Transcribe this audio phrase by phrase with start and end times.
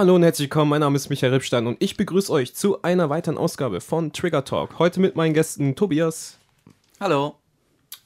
[0.00, 0.70] Hallo und herzlich willkommen.
[0.70, 4.46] Mein Name ist Michael Rippstein und ich begrüße euch zu einer weiteren Ausgabe von Trigger
[4.46, 4.78] Talk.
[4.78, 6.38] Heute mit meinen Gästen Tobias
[6.98, 7.34] Hallo.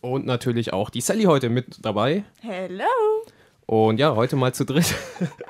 [0.01, 2.25] und natürlich auch die Sally heute mit dabei.
[2.43, 2.83] Hello!
[3.67, 4.93] Und ja, heute mal zu dritt.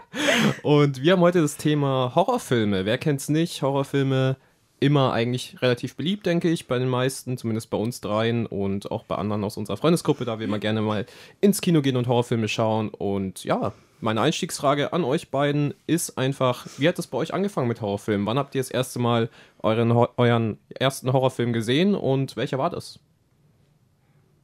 [0.63, 2.85] und wir haben heute das Thema Horrorfilme.
[2.85, 3.63] Wer kennt's nicht?
[3.63, 4.37] Horrorfilme
[4.85, 9.05] immer eigentlich relativ beliebt, denke ich, bei den meisten, zumindest bei uns dreien und auch
[9.05, 11.07] bei anderen aus unserer Freundesgruppe, da wir immer gerne mal
[11.41, 12.91] ins Kino gehen und Horrorfilme schauen.
[12.91, 17.67] Und ja, meine Einstiegsfrage an euch beiden ist einfach, wie hat es bei euch angefangen
[17.67, 18.27] mit Horrorfilmen?
[18.27, 19.31] Wann habt ihr das erste Mal
[19.63, 23.01] euren, euren ersten Horrorfilm gesehen und welcher war das?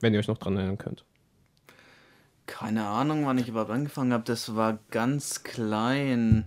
[0.01, 1.05] Wenn ihr euch noch dran erinnern könnt.
[2.47, 4.25] Keine Ahnung, wann ich überhaupt angefangen habe.
[4.25, 6.47] Das war ganz klein.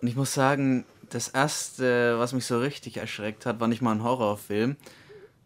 [0.00, 3.92] Und ich muss sagen, das erste, was mich so richtig erschreckt hat, war nicht mal
[3.92, 4.76] ein Horrorfilm,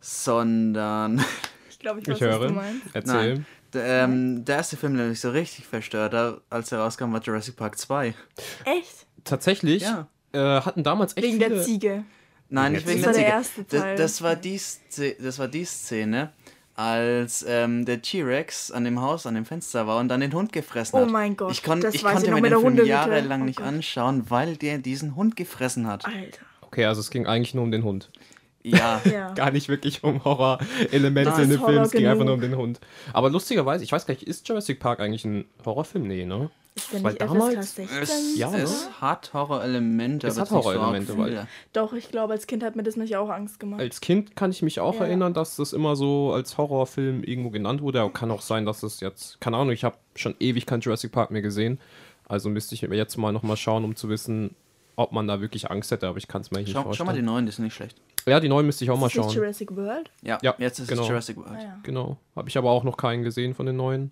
[0.00, 1.24] sondern
[1.70, 2.48] Ich glaube, ich weiß, Ich was höre.
[2.48, 2.82] du meinst.
[2.92, 3.34] Erzähl.
[3.34, 3.46] Nein.
[3.72, 7.20] der, ähm, der erste Film, der mich so richtig verstört hat, als er rauskam, war
[7.20, 8.14] Jurassic Park 2.
[8.64, 9.06] Echt?
[9.24, 10.06] Tatsächlich Ja.
[10.33, 11.48] äh, hatten damals echt Wegen viele...
[11.56, 12.05] der Ziege.
[12.48, 13.58] Nein, nicht wegen Das der war der Ziege.
[13.62, 13.96] erste Teil.
[13.96, 16.33] Das, das, war die Szene, das war die Szene,
[16.75, 20.53] als ähm, der T-Rex an dem Haus, an dem Fenster war und dann den Hund
[20.53, 21.11] gefressen Oh hat.
[21.11, 23.42] mein Gott, Ich, kon das ich konnte ich noch mir mit den der Film jahrelang
[23.42, 23.67] Oh nicht Gott.
[23.67, 26.06] anschauen, weil der diesen Hund gefressen hat.
[26.06, 26.41] Alter.
[26.62, 28.11] Okay, also es ging eigentlich nur um den Hund.
[28.62, 29.01] Ja.
[29.11, 29.33] Ja.
[29.34, 32.41] Gar nicht wirklich um Horror-Elemente Das in ist dem Film, es ging einfach nur um
[32.41, 32.81] den Hund.
[33.12, 36.07] Aber lustigerweise, ich weiß gar nicht, ist Jurassic Park eigentlich ein Horrorfilm?
[36.07, 36.51] Nee, ne?
[36.75, 38.03] Ist Weil nicht damals- FSK 16?
[38.03, 41.48] Es, Ja, es hat Horrorelemente, Es aber hat so Horrorelemente, weil- viele.
[41.75, 43.81] Doch, ich glaube, als Kind hat mir das nicht auch Angst gemacht.
[43.81, 45.05] Als Kind kann ich mich auch Ja.
[45.05, 48.01] erinnern, dass das immer so als Horrorfilm irgendwo genannt wurde.
[48.01, 51.13] Aber kann auch sein, dass es jetzt, keine Ahnung, ich habe schon ewig kein Jurassic
[51.13, 51.79] Park mehr gesehen.
[52.27, 54.55] Also müsste ich jetzt mal nochmal schauen, um zu wissen,
[54.96, 56.07] ob man da wirklich Angst hätte.
[56.08, 57.07] Aber ich kann es mir nicht Schau, schau vorstellen.
[57.07, 58.01] mal die neuen, die sind nicht schlecht.
[58.27, 59.29] ja, die neuen müsste ich auch mal ist schauen.
[59.30, 60.11] Jurassic World?
[60.23, 61.02] Ja, Ja, jetzt ist genau.
[61.02, 61.51] es Jurassic World.
[61.52, 61.79] Ah, ja.
[61.83, 62.17] Genau.
[62.35, 64.11] Habe ich aber auch noch keinen gesehen von den neuen.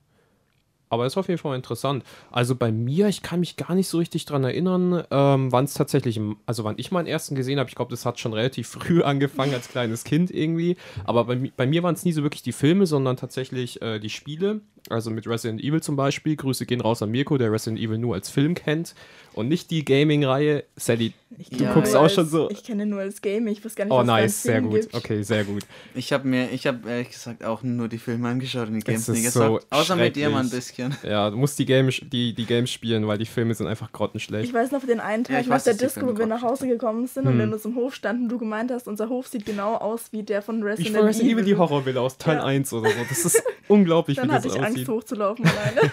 [0.91, 2.05] Aber ist auf jeden Fall interessant.
[2.33, 5.75] Also bei mir, ich kann mich gar nicht so richtig dran erinnern, ähm, wann es
[5.75, 7.69] tatsächlich, also wann ich meinen ersten gesehen habe.
[7.69, 10.77] Ich glaube, das hat schon relativ früh angefangen als kleines Kind irgendwie.
[11.05, 14.11] Aber bei, bei mir waren es nie so wirklich die Filme, sondern tatsächlich äh, die
[14.11, 14.63] Spiele.
[14.89, 16.37] Also mit Resident Evil zum Beispiel.
[16.37, 18.95] Grüße gehen raus an Mirko, der Resident Evil nur als Film kennt.
[19.33, 20.65] Und nicht die Gaming-Reihe.
[20.75, 23.77] Sally, Ich Du guckst auch als, schon so- Ich kenne nur als Game, ich weiß
[23.77, 24.81] gar nicht, oh was es nice, als sehr gut.
[24.81, 24.95] gibt.
[24.95, 25.63] Okay, sehr gut.
[25.95, 29.07] Ich habe mir, ich habe ehrlich gesagt auch nur die Filme angeschaut und die Games
[29.07, 29.67] nicht so gesagt.
[29.73, 30.97] Außer mit dir mal ein bisschen.
[31.05, 34.49] Ja, du musst die, Game, die, die Games spielen, weil die Filme sind einfach grottenschlecht.
[34.49, 36.43] Ich weiß noch den einen Ja, Tag ich nach weiß, der Disco, wo wir nach
[36.43, 39.77] Hause gekommen sind und in unserem Hof standen, du gemeint hast, unser Hof sieht genau
[39.77, 42.45] aus wie der von Resident, Ich von Resident Evil die Horrorvilla aus Teil Ja.
[42.45, 42.97] 1 oder so.
[43.09, 45.81] Das ist unglaublich, Dann wie das hatte ich Angst hochzulaufen alleine.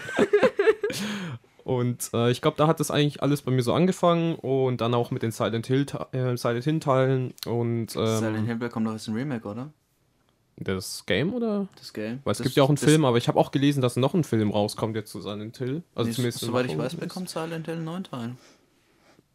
[1.64, 4.94] Und äh, ich glaube, da hat das eigentlich alles bei mir so angefangen und dann
[4.94, 8.94] auch mit den Silent Hill, äh, Silent Hill Teilen und Silent ähm, Hill bekommt doch
[8.94, 9.70] jetzt ein Remake, oder?
[10.56, 11.68] das Game oder?
[11.78, 12.22] Das Game.
[12.24, 13.98] Weil es das, gibt ja auch einen das- Film, aber ich habe auch gelesen, dass
[13.98, 15.84] noch ein Film rauskommt jetzt zu Silent Hill.
[15.94, 17.00] Also nee, zumindest soweit ich weiß, ist.
[17.02, 18.36] bekommt Silent Hill einen neuen Teil.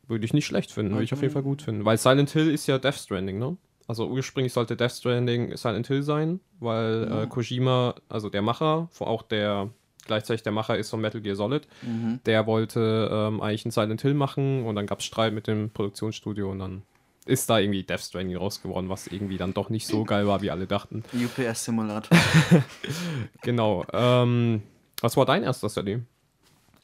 [0.08, 1.34] Würde ich nicht schlecht finden, würde ich auf jeden Okay.
[1.34, 1.84] Fall gut finden.
[1.84, 3.58] Weil Silent Hill ist ja Death Stranding, ne?
[3.92, 7.26] Also ursprünglich sollte Death Stranding Silent Hill sein, weil äh, Ja.
[7.26, 9.68] Kojima, also der Macher, auch der
[10.06, 12.20] gleichzeitig der Macher ist von Metal Gear Solid, Mhm.
[12.24, 15.68] der wollte ähm, eigentlich einen Silent Hill machen und dann gab es Streit mit dem
[15.68, 16.82] Produktionsstudio und dann
[17.26, 20.40] ist da irgendwie Death Stranding raus geworden, was irgendwie dann doch nicht so geil war,
[20.40, 21.04] wie alle dachten.
[21.12, 22.16] UPS-Simulator.
[23.42, 23.84] Genau.
[23.92, 24.62] Ähm,
[25.02, 26.00] was war dein erster Study?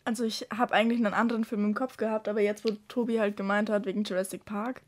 [0.05, 3.37] Also ich habe eigentlich einen anderen Film im Kopf gehabt, aber jetzt, wo Tobi halt
[3.39, 4.83] gemeint hat, wegen Jurassic Park,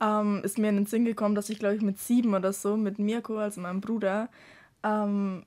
[0.00, 2.76] ähm, ist mir in den Sinn gekommen, dass ich, glaube ich, mit sieben oder so
[2.76, 4.28] mit Mirko, also meinem Bruder,
[4.82, 5.44] ähm,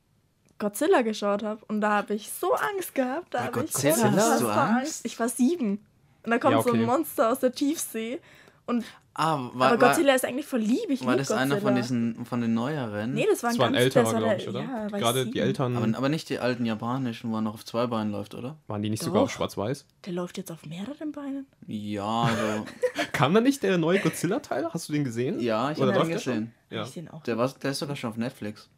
[0.59, 1.63] Godzilla geschaut habe.
[1.67, 3.33] Und da habe ich so Angst gehabt.
[3.33, 5.05] Da Bei habe ich Godzilla hast du Angst?
[5.05, 5.85] Ich war sieben.
[6.23, 6.79] Und da kommt Ja, so okay.
[6.79, 8.19] ein Monster aus der Tiefsee.
[8.67, 8.85] Und,
[9.19, 10.89] Ah, war, aber war, Godzilla ist eigentlich voll lieb.
[10.89, 11.41] Ich war lieb das Godzilla.
[11.55, 13.15] einer von diesen, von den neueren?
[13.15, 14.61] Nee, das war ein Das war ein ganz älterer, glaube ich, oder?
[14.61, 15.39] Ja, Gerade die.
[15.39, 18.57] Eltern, Aber, aber nicht die alten japanischen, wo er noch auf zwei Beinen läuft, oder?
[18.67, 19.37] waren die nicht sogar auf Doch.
[19.37, 19.87] Schwarz-Weiß?
[20.05, 21.47] Der läuft jetzt auf mehreren Beinen.
[21.65, 22.65] Ja, also.
[23.11, 24.69] Kam da nicht der neue Godzilla-Teil?
[24.71, 25.39] Hast du den gesehen?
[25.39, 26.09] ja, ich habe schon?
[26.09, 26.53] gesehen.
[26.69, 26.83] Ja.
[26.83, 27.23] Ich den auch.
[27.23, 28.69] Der, war, der ist sogar schon auf Netflix.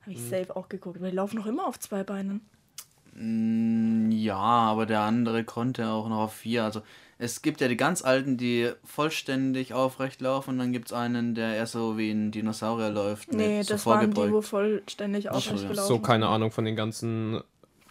[0.00, 0.16] Habe Mhm.
[0.16, 1.00] ich safe auch geguckt.
[1.00, 2.40] Weil die laufen noch immer auf zwei Beinen.
[3.14, 6.64] Mm, Ja, aber der andere konnte auch noch auf vier.
[6.64, 6.82] Also
[7.22, 11.34] es gibt ja die ganz alten, die vollständig aufrecht laufen und dann gibt es einen,
[11.34, 13.32] der eher so wie ein Dinosaurier läuft.
[13.32, 15.68] Nee, mit so das waren die, wo vollständig Ach so, aufrecht ja.
[15.68, 16.28] gelaufen So, keine.
[16.28, 17.40] Ahnung von den ganzen.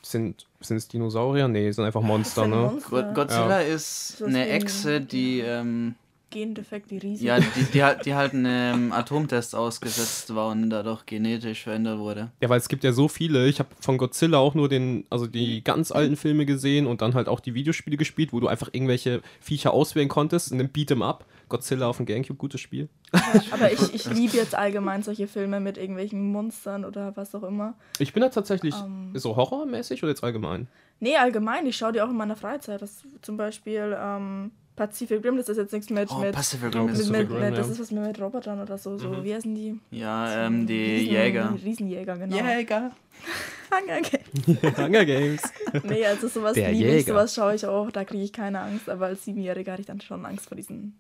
[0.01, 1.47] Sind, sind es Dinosaurier?
[1.47, 2.55] Nee, sind einfach Monster, sind ne?
[2.55, 2.89] Monster.
[2.89, 3.67] Go- Godzilla Ja.
[3.67, 5.95] ist So eine Echse, die ähm,
[6.29, 11.05] Gendefekt, die riesig Ja, die, die, halt- die halt einem Atomtest ausgesetzt war und dadurch
[11.05, 12.31] genetisch verändert wurde.
[12.41, 13.47] Ja, weil es gibt ja so viele.
[13.47, 17.13] Ich habe von Godzilla auch nur den, also die ganz alten Filme gesehen und dann
[17.13, 21.03] halt auch die Videospiele gespielt, wo du einfach irgendwelche Viecher auswählen konntest in einem Beat'em
[21.03, 21.25] Up.
[21.49, 22.89] Godzilla auf dem Gamecube, gutes Spiel.
[23.51, 27.73] Aber ich, ich liebe jetzt allgemein solche Filme mit irgendwelchen Monstern oder was auch immer.
[27.97, 29.13] Ich bin da tatsächlich Ähm.
[29.15, 30.67] so horrormäßig oder jetzt allgemein?
[30.99, 32.83] Nee, allgemein, ich schaue die auch in meiner Freizeit.
[32.83, 36.09] Das zum Beispiel ähm, Pacific Rim, das ist jetzt nichts mit.
[36.09, 38.77] Oh, mit Pacific Rim mit, ist mit, mit, das ist was mit, mit Robotern oder
[38.77, 38.97] so.
[38.97, 39.77] so Wie heißen die?
[39.91, 41.53] Ja, ähm, die Riesen- Jäger.
[41.65, 42.37] Riesenjäger, genau.
[42.37, 42.91] Jäger.
[43.71, 44.77] Hunger Games.
[44.77, 45.41] Hunger Games.
[45.83, 48.89] Nee, also sowas Der liebe ich, sowas schaue ich auch, da kriege ich keine Angst.
[48.89, 50.97] Aber als Siebenjähriger hatte ich dann schon Angst vor, diesen,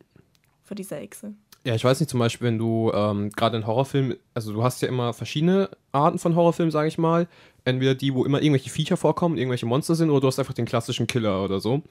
[0.65, 1.33] vor dieser Echse.
[1.63, 4.81] Ja, ich weiß nicht, zum Beispiel, wenn du ähm, gerade in Horrorfilmen, also du hast
[4.81, 7.27] ja immer verschiedene Arten von Horrorfilmen, sage ich mal.
[7.65, 10.65] Entweder die, wo immer irgendwelche Viecher vorkommen, irgendwelche Monster sind, oder du hast einfach den
[10.65, 11.81] klassischen Killer oder so.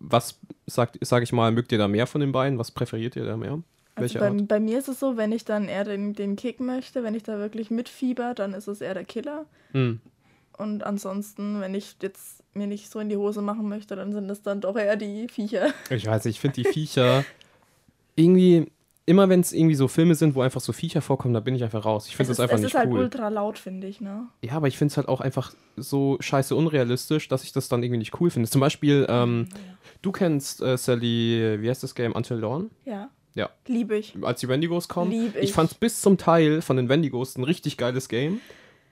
[0.00, 2.58] Was, sagt, sag ich mal, mögt ihr da mehr von den beiden?
[2.58, 3.62] Was präferiert ihr da mehr?
[3.94, 7.02] Also bei, bei mir ist es so, wenn ich dann eher den, den Kick möchte,
[7.02, 9.46] wenn ich da wirklich mitfieber, dann ist es eher der Killer.
[9.72, 10.00] Hm.
[10.56, 14.30] Und ansonsten, wenn ich jetzt mir nicht so in die Hose machen möchte, dann sind
[14.30, 15.72] es dann doch eher die Viecher.
[15.90, 17.24] Ich weiß ich finde die Viecher
[18.16, 18.70] irgendwie,
[19.08, 21.64] immer wenn es irgendwie so Filme sind, wo einfach so Viecher vorkommen, da bin ich
[21.64, 22.06] einfach raus.
[22.08, 23.00] Ich finde es das ist, einfach es nicht ist halt cool.
[23.00, 24.28] ultra laut, finde ich, ne?
[24.42, 27.82] Ja, aber ich finde es halt auch einfach so scheiße unrealistisch, dass ich das dann
[27.82, 28.48] irgendwie nicht cool finde.
[28.48, 29.48] Zum Beispiel, ähm,
[30.02, 32.12] du kennst äh, Sally, wie heißt das Game?
[32.12, 32.70] Until Dawn?
[32.84, 33.08] Ja.
[33.34, 33.50] Ja.
[33.66, 34.14] Liebe ich.
[34.22, 35.10] Als die Wendigos kommen.
[35.10, 35.52] Lieb ich ich.
[35.52, 38.40] fand es bis zum Teil von den Wendigos ein richtig geiles Game.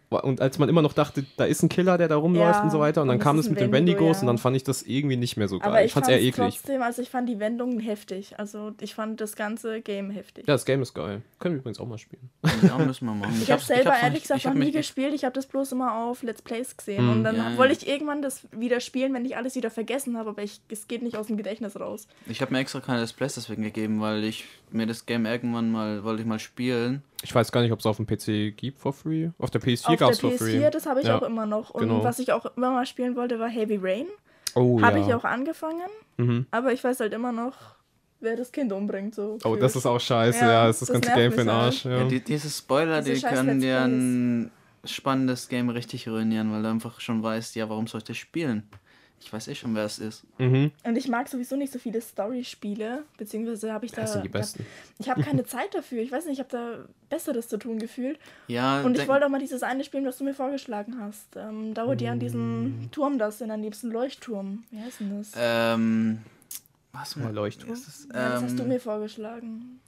[0.08, 2.70] Und als man immer noch dachte, da ist ein Killer, der da rumläuft Ja, und
[2.70, 4.20] so weiter, und dann und kam ein mit den Wendigo, Wendigos ja.
[4.23, 5.69] und dann fand ich das irgendwie nicht mehr so geil.
[5.69, 6.55] Aber ich ich fand es eher eklig.
[6.55, 8.38] trotzdem, also ich fand die Wendungen heftig.
[8.38, 10.47] Also ich fand das ganze Game heftig.
[10.47, 11.23] Ja, das Game ist geil.
[11.41, 12.31] Können wir übrigens auch mal spielen.
[12.62, 13.35] Ja, müssen wir machen.
[13.43, 15.12] Ich habe hab's- selber hab's ehrlich gesagt ich noch nie gespielt.
[15.12, 16.99] Ich habe das bloß immer auf Let's Plays gesehen.
[16.99, 17.11] Hm.
[17.11, 17.56] Und dann Ja, ja.
[17.58, 20.31] wollte ich irgendwann das wieder spielen, wenn ich alles wieder vergessen habe.
[20.31, 22.06] Aber ich, es geht nicht aus dem Gedächtnis raus.
[22.29, 25.70] Ich habe mir extra keine Let's Plays deswegen gegeben, weil ich mir das Game irgendwann
[25.70, 27.03] mal, wollte ich mal spielen.
[27.23, 29.31] Ich weiß gar nicht, ob es auf dem PC gibt for free.
[29.39, 30.59] Auf der PS4 auf gab der es for free.
[30.59, 31.19] PS4, das habe ich Ja.
[31.19, 31.71] auch immer noch.
[31.71, 32.05] Und genau.
[32.05, 34.07] was ich auch immer mal spielen wollte, war Heavy Rain.
[34.55, 35.07] Oh habe ja.
[35.07, 35.89] ich auch angefangen.
[36.17, 36.47] Mhm.
[36.51, 37.55] Aber ich weiß halt immer noch,
[38.21, 39.15] wer das Kind umbringt.
[39.15, 40.67] So Oh, das ist auch scheiße, Ja, ja.
[40.67, 41.65] Das ist das das ganze Game für den halt.
[41.65, 41.85] Arsch.
[41.85, 41.99] Ja.
[41.99, 44.51] Ja, die, diese Spoiler, Diese die können dir ein
[44.85, 48.69] spannendes Game richtig ruinieren, weil du einfach schon weißt, ja, warum soll ich das spielen?
[49.21, 50.23] Ich weiß eh schon, wer es ist.
[50.39, 50.71] Mhm.
[50.85, 54.03] Und ich mag sowieso nicht so viele Story-Spiele, beziehungsweise habe ich da.
[54.03, 54.65] Das sind die besten.
[54.99, 56.01] Ich habe keine Zeit dafür.
[56.03, 58.19] Ich weiß nicht, ich habe da Besseres zu tun gefühlt.
[58.47, 61.35] Ja, Und ich wollte auch mal dieses eine spielen, was du mir vorgeschlagen hast.
[61.35, 62.21] Ähm, da, wo die an Mm.
[62.21, 64.65] diesem Turm das sind, an diesem Leuchtturm.
[64.71, 65.33] Wie heißt denn das?
[65.37, 66.19] Ähm,
[66.93, 67.73] was Ja, Leuchtturm.
[67.73, 68.09] ist das?
[68.15, 69.81] ja, das hast du Ähm, mir vorgeschlagen.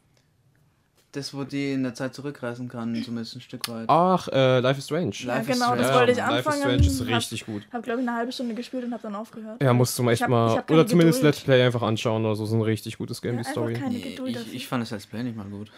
[1.13, 3.85] Das, wo die in der Zeit zurückreisen kann, zumindest ein Stück weit.
[3.89, 5.11] Ach, äh, Life is Strange.
[5.15, 5.99] Ja, Life is genau, das Strange.
[6.01, 6.61] wollte ich Life is anfangen.
[6.63, 7.63] Strange ist hab- richtig gut.
[7.73, 9.63] Hab, glaube ich, eine halbe Stunde gespielt und habe dann aufgehört.
[9.63, 10.57] Ja, musst du mal echt hab- mal.
[10.57, 11.35] hab Oder zumindest Geduld.
[11.37, 12.45] Let's Play einfach anschauen oder so.
[12.45, 13.75] Ist ein richtig gutes Game, Ja, die Story.
[13.75, 15.71] keine Geduld ich, ich fand das Let's Play nicht mal gut.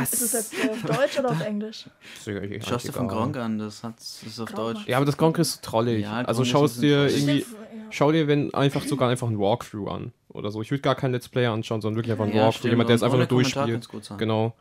[0.00, 1.86] Ist es jetzt auf Deutsch oder auf Englisch?
[2.24, 3.08] Ja Schaust du von.
[3.08, 4.86] Gronk an, das, hat, das ist auf Gronk Deutsch.
[4.86, 6.02] Ja, aber das Gronk ist so trollig.
[6.02, 7.38] Ja, also Gronk ist schau ein es dir irgendwie.
[7.40, 7.46] Ja.
[7.90, 10.60] Schau dir, wenn einfach sogar einfach ein Walkthrough an oder so.
[10.62, 12.58] Ich würde gar keinen Let's Player anschauen, sondern wirklich einfach ein Ja, Walkthrough.
[12.58, 13.70] stimmt, Jemand, der es einfach nur durchspielt.
[13.70, 14.18] kann's gut sein.
[14.18, 14.54] Genau.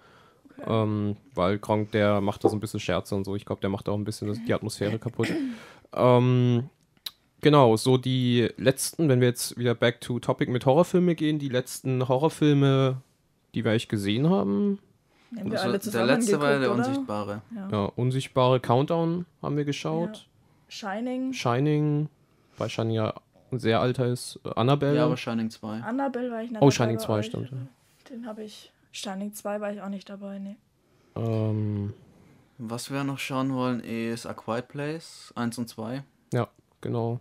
[0.68, 3.36] Ähm, weil Gronk, der macht da so ein bisschen Scherze und so.
[3.36, 5.28] Ich glaube, der macht auch ein bisschen das, die Atmosphäre kaputt.
[5.94, 6.70] Ähm,
[7.42, 11.50] genau, so die letzten, wenn wir jetzt wieder back to topic mit Horrorfilme gehen, die
[11.50, 12.98] letzten Horrorfilme,
[13.56, 14.80] die wir eigentlich gesehen haben.
[15.32, 16.88] Nehmen wir alle der letzte war geguckt, der oder?
[16.88, 17.42] Unsichtbare.
[17.56, 17.70] Ja.
[17.72, 20.28] Ja, Unsichtbare Countdown haben wir geschaut.
[20.68, 21.34] Shining.
[21.34, 22.10] Shining,
[22.58, 23.14] weil Shining ja
[23.60, 24.40] sehr alter ist.
[24.56, 24.96] Annabelle.
[24.96, 25.82] Ja, aber Shining 2.
[25.82, 27.26] Annabelle war ich nicht oh, dabei Shining bei 2, euch.
[27.26, 27.52] stimmt.
[28.10, 28.72] Den habe ich.
[28.92, 30.58] Shining 2 war ich auch nicht dabei, nee.
[31.16, 31.94] Ähm,
[32.58, 36.04] Was wir noch schauen wollen, ist A Quiet Place 1 und 2.
[36.34, 36.48] ja,
[36.82, 37.20] genau.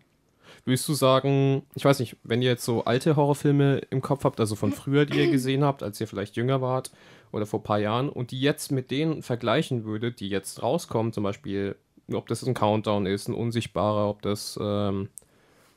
[0.65, 4.41] Würdest du sagen, ich weiß nicht, wenn ihr jetzt so alte Horrorfilme im Kopf habt,
[4.41, 6.91] also von früher, die ihr gesehen habt, als ihr vielleicht jünger wart
[7.33, 11.13] oder vor ein paar Jahren, und die jetzt mit denen vergleichen würdet, die jetzt rauskommen,
[11.13, 11.77] zum Beispiel,
[12.13, 15.09] ob das ein Countdown ist, ein Unsichtbarer, ob das, ähm,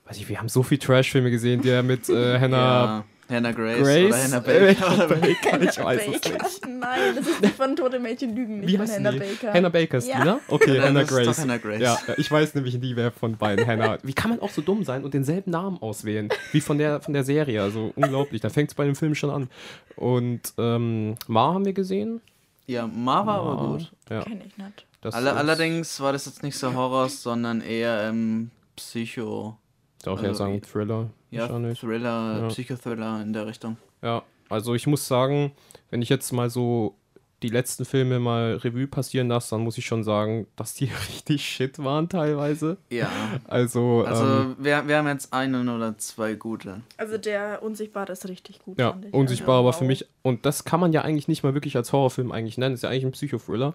[0.06, 3.80] weiß ich, wir haben so viel Trash-Filme gesehen, der mit äh, Hannah Ja, Hannah Grace,
[3.82, 4.94] Grace, oder Hannah äh, Baker.
[4.94, 6.68] oder Baker, ich weiß es nicht.
[6.68, 9.20] Nein, das ist nicht von Tote Mädchen Lügen, nicht Wie von Hannah die?
[9.20, 9.54] Baker.
[9.54, 10.20] Hannah Baker ist Ja.
[10.20, 10.40] die, ne?
[10.50, 11.40] Okay, Hannah das ist doch Grace.
[11.40, 11.82] Hannah Grace.
[11.82, 13.98] Ja, ich weiß nämlich nie, wer von beiden Hannah.
[14.04, 16.30] Wie kann man auch so dumm sein und denselben Namen auswählen?
[16.52, 17.62] Wie von der, von der Serie.
[17.64, 18.42] Also unglaublich.
[18.42, 19.50] Da fängt es bei dem Film schon an.
[19.96, 22.20] Und ähm, Ma haben wir gesehen.
[22.68, 23.92] ja, Ma war aber Ma, gut.
[24.10, 24.86] Ja, Kenn ich nicht.
[25.02, 29.58] ist- allerdings war das jetzt nicht so Horror, sondern eher ähm, Psycho.
[30.04, 31.10] Ich darf ja also- sagen Thriller.
[31.32, 31.80] Ja, wahrscheinlich.
[31.80, 32.48] Thriller, Ja.
[32.50, 33.78] Psychothriller in der Richtung.
[34.02, 35.54] Ja, also ich muss sagen,
[35.92, 36.96] wenn ich jetzt mal so
[37.42, 41.46] die letzten Filme mal Revue passieren lasse, dann muss ich schon sagen, dass die richtig
[41.46, 42.76] shit waren teilweise.
[42.90, 43.10] Ja.
[43.48, 46.82] Also, Also ähm, wir, wir haben jetzt einen oder zwei gute.
[46.98, 48.78] Also der Unsichtbare ist richtig gut.
[48.78, 49.14] ja, fand ich.
[49.14, 51.94] unsichtbar, Also, aber für mich, und das kann man ja eigentlich nicht mal wirklich als
[51.94, 53.74] Horrorfilm eigentlich nennen, ist ja eigentlich ein Psychothriller.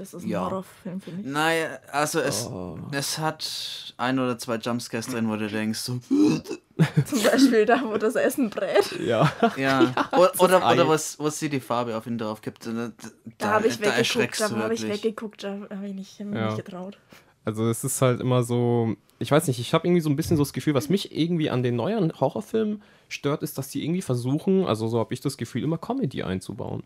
[0.00, 0.40] Das ist ein Ja.
[0.46, 1.26] Horrorfilm, finde ich.
[1.26, 2.78] Naja, also es, Oh.
[2.90, 6.00] es hat ein oder zwei Jumpscares drin, wo du denkst, so,
[7.04, 8.98] Zum Beispiel da, wo das Essen brät.
[8.98, 9.30] Ja.
[9.56, 9.92] ja.
[10.12, 10.72] oder oder, Ei.
[10.72, 12.64] oder was, was sie die Farbe auf ihn drauf gibt.
[12.66, 12.90] Da, da,
[13.36, 16.18] Da habe ich da weggeguckt, erschreckst da du habe ich weggeguckt, da habe ich nicht,
[16.18, 16.46] hab mich Ja.
[16.54, 16.96] nicht getraut.
[17.44, 20.36] Also es ist halt immer so, ich weiß nicht, ich habe irgendwie so ein bisschen
[20.36, 24.02] so das Gefühl, was mich irgendwie an den neuen Horrorfilmen stört, ist, dass die irgendwie
[24.02, 26.82] versuchen, also so habe ich das Gefühl, immer Comedy einzubauen.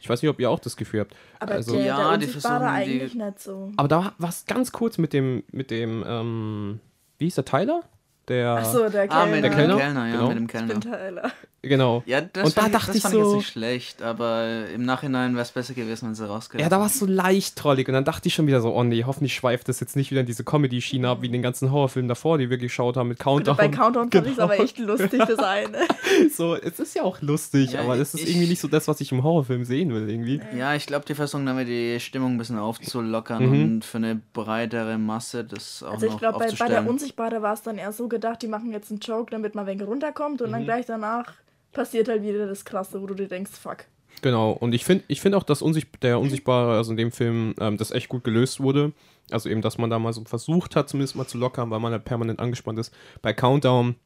[0.00, 1.14] Ich weiß nicht, ob ihr auch das Gefühl habt.
[1.38, 3.70] Aber also, der, Ja, der die versuchen die- eigentlich nicht so.
[3.76, 6.80] aber da war es ganz kurz mit dem, mit dem, ähm,
[7.18, 7.82] wie hieß der Tyler?
[8.28, 9.26] Der, Achso, der Ah, Kellner.
[9.26, 9.76] mit Der dem Kellner?
[9.76, 10.28] Kellner, ja, Genau.
[10.28, 10.98] mit dem Ich bin Kellner.
[11.20, 11.32] Tyler.
[11.62, 12.02] genau.
[12.06, 14.66] Ja, das, Und da fand, dachte das ich fand ich jetzt so- nicht schlecht, aber
[14.74, 17.54] im Nachhinein wäre es besser gewesen, wenn sie rausgelassen Ja, da war es so leicht
[17.56, 20.10] trollig und dann dachte ich schon wieder so, oh nee, hoffentlich schweift das jetzt nicht
[20.10, 23.08] wieder in diese Comedy-Schiene ab, wie in den ganzen Horrorfilmen davor, die wir geschaut haben
[23.08, 23.56] mit Countdown.
[23.56, 24.42] Bei Countdown fand ich es Genau.
[24.44, 25.78] aber echt lustig, das eine.
[26.34, 28.88] So, es ist ja auch lustig, Ja, aber es ist ich- irgendwie nicht so das,
[28.88, 30.40] was ich im Horrorfilm sehen will, irgendwie.
[30.56, 33.62] Ja, ich glaube, die versuchen damit die Stimmung ein bisschen aufzulockern Mhm.
[33.74, 36.88] und für eine breitere Masse das auch Also ich noch glaube, bei, bei der.
[36.88, 39.86] Unsichtbare war es dann eher so gedacht, die machen jetzt einen Joke, damit man wenig
[39.86, 40.66] runterkommt und dann Mhm.
[40.66, 41.32] gleich danach
[41.72, 43.84] passiert halt wieder das Krasse, wo du dir denkst, fuck.
[44.22, 47.54] Genau, und ich finde ich find auch, dass Unsicht der Unsichtbare, also in dem Film,
[47.60, 48.92] ähm, das echt gut gelöst wurde.
[49.30, 51.92] Also eben, dass man da mal so versucht hat, zumindest mal zu lockern, weil man
[51.92, 52.94] halt permanent angespannt ist.
[53.22, 53.96] Bei Countdown,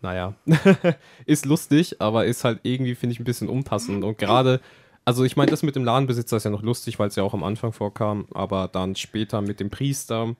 [0.00, 0.34] naja,
[1.26, 4.02] ist lustig, aber ist halt irgendwie, finde ich, ein bisschen unpassend.
[4.04, 4.60] Und gerade,
[5.04, 7.34] also ich meine, das mit dem Ladenbesitzer ist ja noch lustig, weil es ja auch
[7.34, 10.34] am Anfang vorkam, aber dann später mit dem Priester,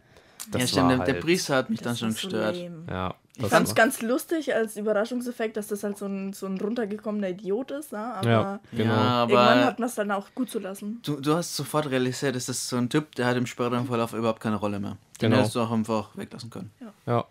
[0.50, 2.56] das ja, stimmt, war der, der halt, Priester hat mich dann schon so gestört.
[2.56, 2.84] lame.
[2.90, 6.58] Ja, Ich fand es ganz lustig als Überraschungseffekt, dass das halt so ein, so ein
[6.60, 7.98] runtergekommener Idiot ist, ne?
[7.98, 8.92] aber Ja, genau.
[8.94, 11.00] Ja, irgendwann aber hat man es dann auch gut zu lassen.
[11.04, 14.12] du, du hast sofort realisiert, dass das so ein Typ, der hat im späteren Verlauf
[14.12, 14.96] überhaupt keine Rolle mehr.
[15.20, 15.36] Den Genau.
[15.38, 16.70] hättest du auch einfach weglassen können.
[17.06, 17.24] Ja.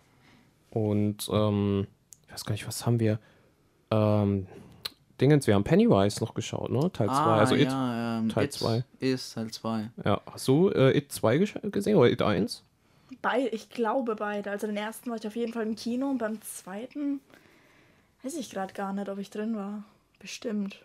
[0.70, 1.86] Und, ähm,
[2.26, 3.18] ich weiß gar nicht, was haben wir?
[3.90, 4.46] Ähm,
[5.20, 6.90] Dingens, wir haben Pennywise noch geschaut, ne?
[6.92, 7.14] Teil 2.
[7.14, 7.68] also It.
[7.70, 8.84] Ah, ja, ähm, Teil It zwei.
[8.98, 9.90] Ist Teil 2.
[10.04, 10.20] Ja.
[10.32, 12.64] Hast du äh, It 2 gesch- gesehen oder It 1?
[13.20, 14.50] Beide, ich glaube beide.
[14.50, 17.20] Also den ersten war ich auf jeden Fall im Kino und beim zweiten
[18.22, 19.84] weiß ich gerade gar nicht, ob ich drin war.
[20.20, 20.84] Bestimmt.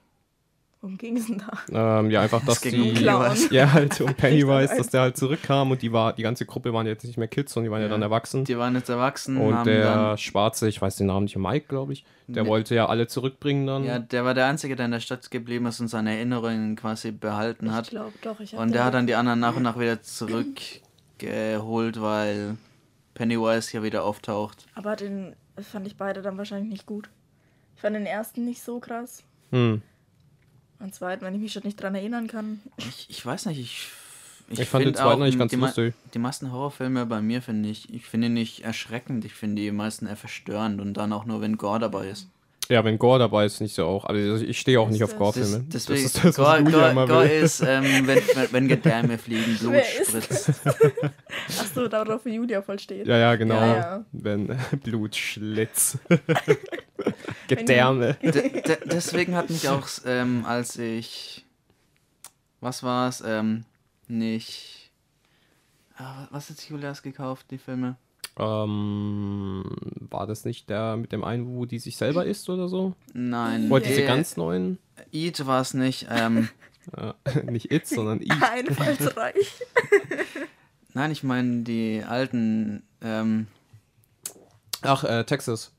[0.81, 1.41] Worum ging es denn
[1.71, 1.99] da?
[1.99, 3.03] Ähm, ja, einfach, dass ging um die.
[3.51, 6.85] Ja, halt um Pennywise, dass der halt zurückkam und die war, die ganze Gruppe waren
[6.85, 7.91] jetzt nicht mehr Kids, sondern die waren ja, Ja.
[7.91, 8.45] dann erwachsen.
[8.45, 9.37] Die waren jetzt erwachsen.
[9.37, 12.49] und haben der dann, Schwarze, ich weiß den Namen nicht, Mike, glaube ich, der Ne.
[12.49, 13.83] wollte ja alle zurückbringen dann.
[13.85, 17.11] ja, der war der Einzige, der in der Stadt geblieben ist und seine Erinnerungen quasi
[17.11, 17.89] behalten Ich hat.
[17.89, 18.39] glaube doch.
[18.39, 20.01] Ich Und der hat dann die anderen nach und nach wieder
[21.17, 22.57] zurückgeholt, weil
[23.13, 24.65] Pennywise hier wieder auftaucht.
[24.75, 27.09] Aber den fand ich beide dann wahrscheinlich nicht gut.
[27.75, 29.23] Ich fand den ersten nicht so krass.
[29.51, 29.81] Hm.
[30.79, 32.61] Den zweiten, wenn ich mich schon nicht dran erinnern kann.
[32.77, 33.87] Ich, ich weiß nicht, ich.
[34.49, 35.93] Ich, fand den zweiten auch, eigentlich ganz die, lustig.
[36.13, 39.71] Die meisten Horrorfilme bei mir finde ich, ich finde die nicht erschreckend, ich finde die
[39.71, 42.29] meisten eher verstörend und dann auch nur, wenn Gore dabei ist.
[42.69, 44.05] Ja, wenn Gore dabei ist, nicht so auch.
[44.05, 45.65] Also ich stehe auch nicht auf Gore-Filme.
[45.69, 48.19] Das, deswegen, das ist das, was Gore, Gore, immer Gore ist, ähm, wenn,
[48.51, 50.51] wenn, Gedärme fliegen, Blut spritzt.
[51.59, 53.07] Achso, darauf wie Julia voll steht.
[53.07, 53.55] Ja, ja, genau.
[53.55, 54.05] Ja, ja.
[54.11, 54.47] Wenn
[54.83, 55.97] Blutschlitz.
[57.47, 58.17] Gedärme.
[58.21, 58.31] De,
[58.61, 61.45] de, deswegen hat mich auch, ähm, als ich.
[62.59, 63.23] Was war es?
[63.25, 63.63] Ähm,
[64.07, 64.91] nicht.
[65.95, 67.95] Ah, was hat sich Julias gekauft, die Filme?
[68.39, 69.63] Ähm,
[70.09, 72.93] war das nicht der mit dem einen, wo die sich selber isst oder so?
[73.13, 73.71] Nein.
[73.71, 74.77] Oder diese äh, ganz neuen?
[75.11, 76.07] Eat war es nicht.
[76.09, 76.49] Ähm,
[76.95, 77.13] Äh,
[77.43, 78.31] nicht It, sondern I.
[78.31, 79.61] Einfallsreich.
[80.93, 82.83] nein, ich meine die alten.
[83.01, 83.47] Ähm,
[84.81, 85.71] Ach, äh, Texas.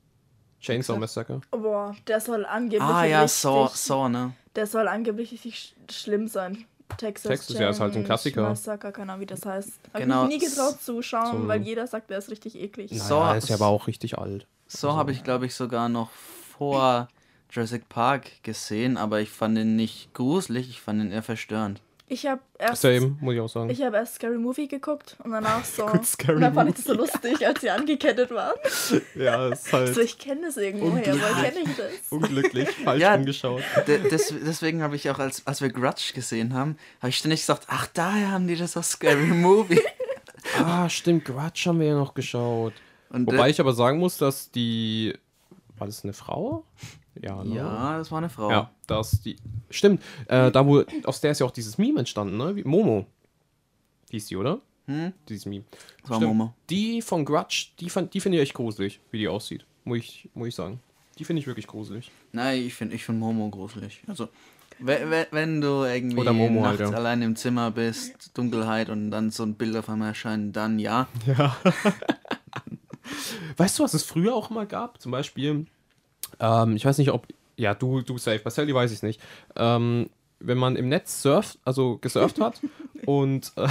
[0.61, 0.99] Chainsaw?
[0.99, 1.41] Massacre.
[1.51, 4.33] Boah, der soll angeblich ah ja, richtig, Saw, Saw, ne?
[4.55, 6.65] Der soll angeblich richtig sch schlimm sein.
[6.97, 8.41] Texas, Texas, ja, ist halt so ein Klassiker.
[8.43, 9.71] Massacre, keine Ahnung, wie das heißt.
[9.93, 12.55] Hab Genau, ich mich nie getraut zu schauen, zum- weil jeder sagt, der ist richtig
[12.55, 12.91] eklig.
[12.91, 14.47] Naja, Saw- ist ja aber auch richtig alt.
[14.67, 17.07] Saw habe ich, glaube ich, sogar noch vor
[17.51, 21.81] Jurassic Park gesehen, aber ich fand ihn nicht gruselig, ich fand ihn eher verstörend.
[22.11, 23.69] Ich habe erst, Same, muss ich auch sagen.
[23.69, 25.85] ich hab erst Scary Movie geguckt und danach so.
[25.91, 28.55] Gut, Scary und dann fand ich das so lustig, als sie angekettet waren.
[29.15, 31.91] ja, ist halt So, ich kenne das irgendwoher, woher kenne ich das?
[32.09, 33.13] unglücklich falsch Ja.
[33.15, 33.61] umgeschaut.
[33.87, 37.41] De des deswegen habe ich auch, als, als wir Grudge gesehen haben, habe ich ständig
[37.41, 39.79] gesagt, ach, daher haben die das aus Scary Movie.
[40.57, 42.73] Ah, stimmt, Grudge haben wir ja noch geschaut.
[43.11, 45.15] Und, Wobei äh, ich aber sagen muss, dass die.
[45.77, 46.63] War das eine Frau?
[47.21, 47.55] Ja, ne?
[47.55, 48.49] ja, das war eine Frau.
[48.49, 49.35] Ja, dass die.
[49.69, 50.83] Stimmt, äh, da wo.
[51.03, 52.55] Aus der ist ja auch dieses Meme entstanden, ne?
[52.55, 53.05] Wie, Momo.
[54.11, 54.59] Die ist die, oder?
[54.85, 55.13] Hm?
[55.27, 55.65] Dieses Meme.
[56.01, 56.29] Das war Stimmt.
[56.35, 56.53] Momo.
[56.69, 59.65] Die von Grudge, die, fand- die finde ich echt gruselig, wie die aussieht.
[59.83, 60.79] Muss ich, muss ich sagen.
[61.17, 62.09] Die finde ich wirklich gruselig.
[62.31, 64.01] Nein, ich finde ich find Momo gruselig.
[64.07, 64.29] Also,
[64.79, 66.95] wenn, du irgendwie Oder Momo nachts halt, ja.
[66.95, 71.07] allein im Zimmer bist, Dunkelheit und dann so ein Bild auf einmal erscheint, dann ja.
[71.25, 71.57] Ja.
[73.57, 75.01] weißt du, was es früher auch mal gab?
[75.01, 75.65] Zum Beispiel,
[76.39, 77.27] ähm, ich weiß nicht, ob.
[77.57, 79.21] Ja, du, du safe, bei Sally weiß ich nicht.
[79.55, 80.09] Ähm,
[80.39, 82.61] wenn man im Netz surft, also gesurft hat
[83.05, 83.67] und, äh,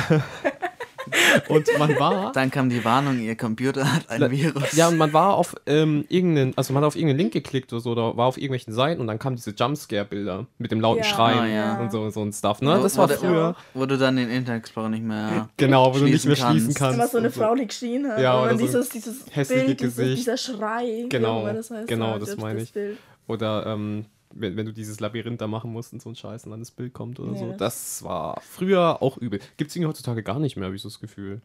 [1.48, 2.32] und man war.
[2.32, 4.72] Dann kam die Warnung, ihr Computer hat ein Virus.
[4.76, 7.80] Ja, und man war auf ähm, irgendeinen, also man hat auf irgendeinen Link geklickt oder
[7.80, 11.08] so, oder war auf irgendwelchen Seiten und dann kamen diese Jumpscare-Bilder mit dem lauten Ja.
[11.08, 11.80] Schreien Ah, ja.
[11.80, 12.78] und so, so ein Stuff, ne?
[12.78, 13.56] Wo- Das wo war der- früher.
[13.74, 15.48] Wo du dann den Internet Explorer nicht mehr.
[15.56, 16.78] Genau, wo du nicht mehr schließen kannst.
[16.78, 16.94] kannst.
[16.98, 18.20] Immer so eine Frau, die geschrien hat.
[18.20, 20.18] Ja, und oder so dieses, dieses hässliche Bild, dieses, Gesicht.
[20.18, 21.06] dieser Schrei.
[21.08, 22.72] Genau, das heißt, genau, das meine ich.
[22.72, 22.98] Bild.
[23.26, 26.50] Oder ähm, wenn, wenn du dieses Labyrinth da machen musst und so ein Scheiß und
[26.50, 27.52] dann das Bild kommt oder Nee, so.
[27.56, 29.40] das- war früher auch übel.
[29.56, 31.40] Gibt es irgendwie heutzutage gar nicht mehr, habe ich so das Gefühl.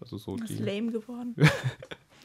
[0.00, 0.54] Also so Das die.
[0.54, 1.34] ist lame geworden.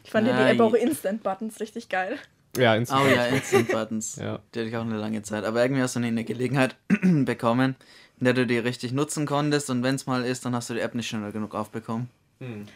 [0.03, 0.51] Ich fand ja die.
[0.55, 2.17] App auch Instant-Buttons richtig geil.
[2.57, 4.15] Ja, ins Oh ja, Instant Buttons.
[4.21, 4.39] Ja.
[4.53, 5.45] Die hatte ich auch eine lange Zeit.
[5.45, 7.75] Aber irgendwie hast du nie eine Gelegenheit bekommen,
[8.19, 9.69] in der du die richtig nutzen konntest.
[9.69, 12.09] Und wenn es mal ist, dann hast du die App nicht schnell genug aufbekommen.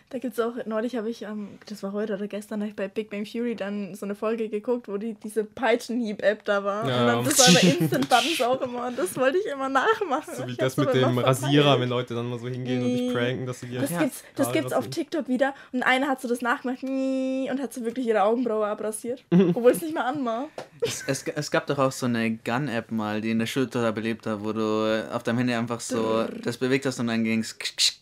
[0.09, 2.87] Da gibt's auch, neulich habe ich, ähm, das war heute oder gestern, hab ich bei
[2.87, 6.87] Big Bang Theory dann so eine Folge geguckt, wo die, diese Peitschenhieb-App da war.
[6.87, 7.01] Ja.
[7.01, 10.35] Und dann, das war bei Instant-Buttons auch immer und das wollte ich immer nachmachen.
[10.35, 13.01] So wie Ich das mit dem Rasierer, wenn Leute dann mal so hingehen und dich
[13.01, 13.11] Nee.
[13.13, 13.99] pranken, dass sie dir Das Ja.
[14.03, 14.87] gibt's, das Haare gibt's auf.
[14.89, 19.23] TikTok wieder und einer hat so das nachgemacht und hat so wirklich ihre Augenbraue abrasiert,
[19.31, 20.49] obwohl es nicht mal an war.
[20.81, 23.93] Es, es, es gab doch auch so eine Gun-App mal, die in der Schule total
[23.93, 27.57] belebt hat, wo du auf deinem Handy einfach so das bewegt hast und dann ging's.
[27.57, 27.93] ksch, ksch.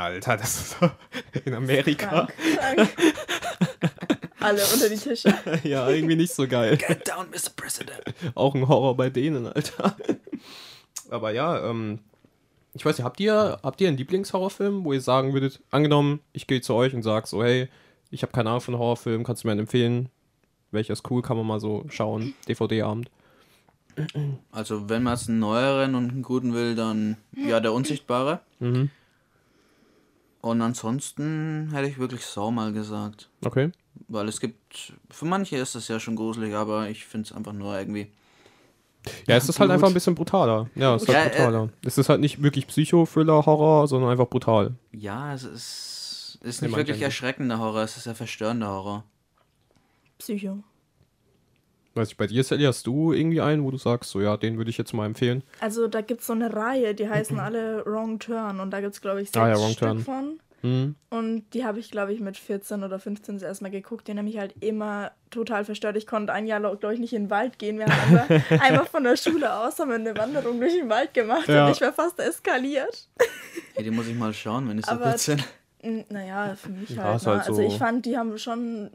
[0.00, 0.90] Alter, das ist so
[1.44, 2.26] in Amerika.
[2.26, 2.32] Krank,
[2.76, 2.88] krank.
[4.40, 5.34] Alle unter die Tische.
[5.64, 6.76] ja, irgendwie nicht so geil.
[6.76, 7.50] Get down, Mr.
[7.54, 8.02] President.
[8.34, 9.96] Auch ein Horror bei denen, Alter.
[11.10, 11.98] Aber ja, ähm,
[12.72, 16.46] ich weiß nicht, habt ihr, habt ihr einen Lieblingshorrorfilm, wo ihr sagen würdet, angenommen, ich
[16.46, 17.68] gehe zu euch und sag so, hey,
[18.10, 20.08] ich habe keine Ahnung von Horrorfilmen, kannst du mir einen empfehlen?
[20.70, 23.10] Welcher ist cool, kann man mal so schauen, DVD-Abend.
[24.52, 28.40] Also, wenn man jetzt einen neueren und einen guten will, dann ja, der Unsichtbare.
[28.60, 28.90] Mhm.
[30.42, 33.28] Und ansonsten hätte ich wirklich Sau mal gesagt.
[33.44, 33.70] Okay.
[34.08, 37.52] Weil es gibt, für manche ist das ja schon gruselig, aber ich finde es einfach
[37.52, 38.10] nur irgendwie.
[39.26, 40.68] Ja, es ist halt einfach ein bisschen brutaler.
[40.74, 41.68] Ja, es ist Ja, halt äh, brutaler.
[41.84, 44.74] es ist halt nicht wirklich Psycho-Thriller-Horror, sondern einfach brutal.
[44.92, 49.04] Ja, es ist, ist nicht wirklich erschreckender Horror, es ist ja verstörender Horror.
[50.18, 50.62] Psycho.
[51.94, 54.56] Weiß ich, bei dir, Sally, hast du irgendwie einen, wo du sagst, so ja, den
[54.58, 55.42] würde ich jetzt mal empfehlen?
[55.60, 59.22] Also da gibt's so eine Reihe, die heißen alle Wrong Turn und da gibt's glaube
[59.22, 59.98] ich sechs Ah ja, Stück Turn.
[60.00, 60.40] von.
[60.62, 60.94] Mhm.
[61.08, 64.06] Und die habe ich, glaube ich, mit 14 oder 15 das erste Mal geguckt.
[64.06, 65.96] Die haben mich halt immer total verstört.
[65.96, 67.78] Ich konnte ein Jahr, glaube ich, nicht in den Wald gehen.
[67.78, 71.14] Wir haben einmal, einmal von der Schule aus haben wir eine Wanderung durch den Wald
[71.14, 71.64] gemacht Ja.
[71.66, 73.08] und ich war fast eskaliert.
[73.74, 75.42] Hey, die muss ich mal schauen, wenn ich so Aber- gut bin.
[75.82, 77.22] N- Naja, für mich Ja, halt.
[77.22, 77.26] ne?
[77.32, 78.90] halt Also so- ich fand, die haben schon.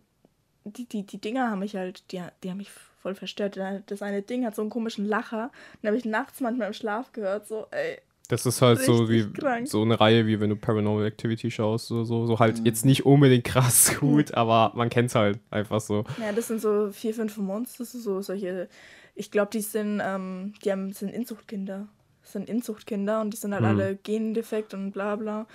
[0.66, 3.60] Die, die, die Dinger haben mich halt, die, die haben mich voll verstört.
[3.86, 5.52] Das eine Ding hat so einen komischen Lacher.
[5.82, 7.48] Den habe ich nachts manchmal im Schlaf gehört.
[7.48, 8.00] So, ey.
[8.30, 9.68] Das ist halt so wie krank.
[9.68, 13.06] so eine Reihe, wie wenn du Paranormal Activity schaust, so, so, so halt jetzt nicht
[13.06, 16.04] unbedingt krass gut, aber man kennt's halt einfach so.
[16.20, 18.68] Ja, das sind so vier, fünf Monster, so solche.
[19.14, 21.88] Ich glaube, die sind, ähm, die haben, sind Inzuchtkinder.
[22.24, 23.70] Das sind Inzuchtkinder und die sind halt Hm.
[23.70, 25.46] alle gendefekt und bla bla.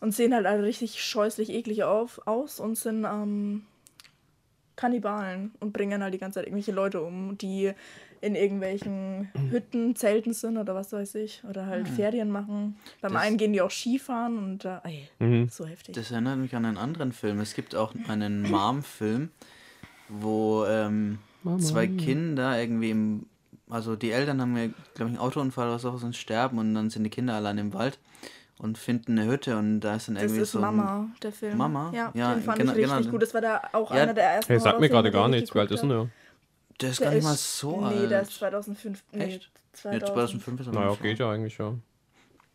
[0.00, 3.66] Und sehen halt alle richtig scheußlich eklig auf, aus und sind ähm,
[4.76, 7.72] Kannibalen und bringen halt die ganze Zeit irgendwelche Leute um, die
[8.20, 11.42] in irgendwelchen Hütten, Zelten sind oder was weiß ich.
[11.48, 12.76] Oder halt Ferien machen.
[13.00, 15.48] Beim Das- einen gehen die auch Skifahren und äh, ey, Mhm.
[15.48, 15.94] so heftig.
[15.96, 17.40] Das erinnert mich an einen anderen Film.
[17.40, 19.30] Es gibt auch einen Mom-Film,
[20.08, 21.18] wo ähm,
[21.58, 23.26] zwei Kinder irgendwie im.
[23.68, 26.90] Also die Eltern haben ja, glaube ich, einen Autounfall oder sowas und sterben und dann
[26.90, 27.98] sind die Kinder allein im Wald
[28.62, 30.60] und finden eine Hütte und da ist dann Das irgendwie ist so.
[30.60, 31.58] Mama, der Film.
[31.58, 31.90] Mama?
[31.94, 33.10] Ja, Ja, den fand genau- ich richtig genau.
[33.10, 33.22] gut.
[33.22, 35.54] Das war da auch Ja, einer der ersten Hey, sag mir gerade gar ich nichts,
[35.54, 36.08] wie alt ist denn der?
[36.80, 37.02] Der ist hab.
[37.04, 38.10] gar Der nicht mal ist- so nee, alt.
[38.10, 39.02] der ist 2005.
[39.12, 39.50] Nee, Echt?
[39.74, 40.02] 2000.
[40.08, 41.74] Ja, 2005 ist er Naja, noch geht ja eigentlich, ja.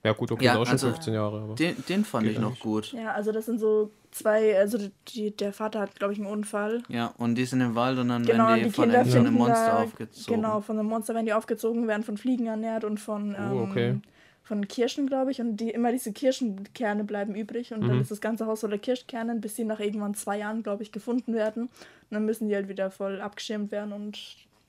[0.03, 1.55] Ja, gut, okay, Ja, ist auch schon also- 15 Jahre, aber.
[1.55, 2.59] Den, den fand ich noch eigentlich.
[2.61, 2.93] gut.
[2.93, 4.77] Ja, also das sind so zwei, also
[5.09, 6.83] die, der Vater hat, glaube ich, einen Unfall.
[6.87, 9.13] Ja, und die sind im Wald und dann Genau, werden die, die von einem, von
[9.15, 10.35] einem finden Monster da, aufgezogen.
[10.41, 13.67] genau, von einem Monster werden die aufgezogen, werden von Fliegen ernährt und von, ähm, Oh,
[13.69, 13.99] okay.
[14.47, 15.41] Von Kirschen, glaube ich.
[15.41, 17.87] Und die immer diese Kirschenkerne bleiben übrig und Mhm.
[17.87, 20.91] dann ist das ganze Haus voller Kirschkernen, bis sie nach irgendwann zwei Jahren, glaube ich,
[20.91, 21.63] gefunden werden.
[21.63, 21.71] Und
[22.11, 24.17] dann müssen die halt wieder voll abgeschirmt werden und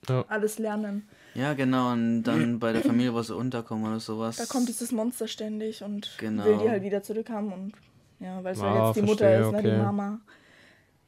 [0.07, 0.25] Ja.
[0.27, 1.07] alles lernen.
[1.33, 4.37] Ja, genau, und dann bei der Familie, wo sie unterkommen oder sowas.
[4.37, 6.45] Da kommt dieses Monster ständig und Genau.
[6.45, 7.73] will die halt wieder zurückhaben und
[8.19, 9.71] ja, weil es Ah, halt jetzt die Mutter verstehe, ist, ne, okay.
[9.71, 10.19] die Mama.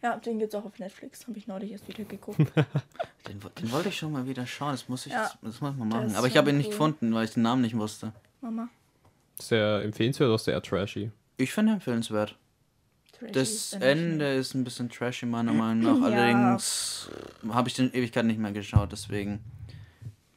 [0.04, 2.40] Ja, den gibt's auch auf Netflix, habe ich neulich erst wieder geguckt.
[3.28, 5.24] Den, den wollte ich schon mal wieder schauen, das muss ich, Ja.
[5.24, 6.08] das muss ich mal Der machen.
[6.08, 6.72] ist Aber ich habe ihn nicht cool.
[6.72, 8.14] gefunden, weil ich den Namen nicht wusste.
[8.42, 8.70] Mama.
[9.40, 11.12] Ist der empfehlenswert oder ist der eher trashy?
[11.38, 12.38] Ich finde ihn empfehlenswert.
[13.18, 13.74] trashy Das ist.
[13.82, 16.10] Ende ist ein bisschen trashy, meiner Meinung nach.
[16.10, 16.16] Ja.
[16.18, 17.10] Allerdings
[17.50, 19.40] habe ich den Ewigkeit nicht mehr geschaut, deswegen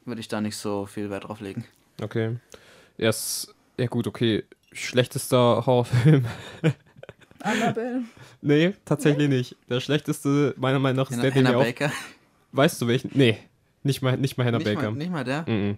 [0.05, 1.65] würde ich da nicht so viel Wert drauf legen.
[2.03, 2.37] Okay.
[2.99, 4.45] Erst, ja gut, okay.
[4.73, 6.27] Schlechtester Horrorfilm.
[7.41, 8.03] Annabelle.
[8.41, 9.57] nee, tatsächlich nicht.
[9.69, 11.65] Der schlechteste, meiner Meinung nach, ist der, den Hannah wir auch.
[11.65, 11.93] Baker.
[12.53, 13.11] Weißt du welchen?
[13.15, 13.39] Nee,
[13.83, 14.91] nicht mal, nicht mal Hannah Nicht Baker.
[14.91, 15.45] mal, nicht mal der?
[15.49, 15.77] Mhm.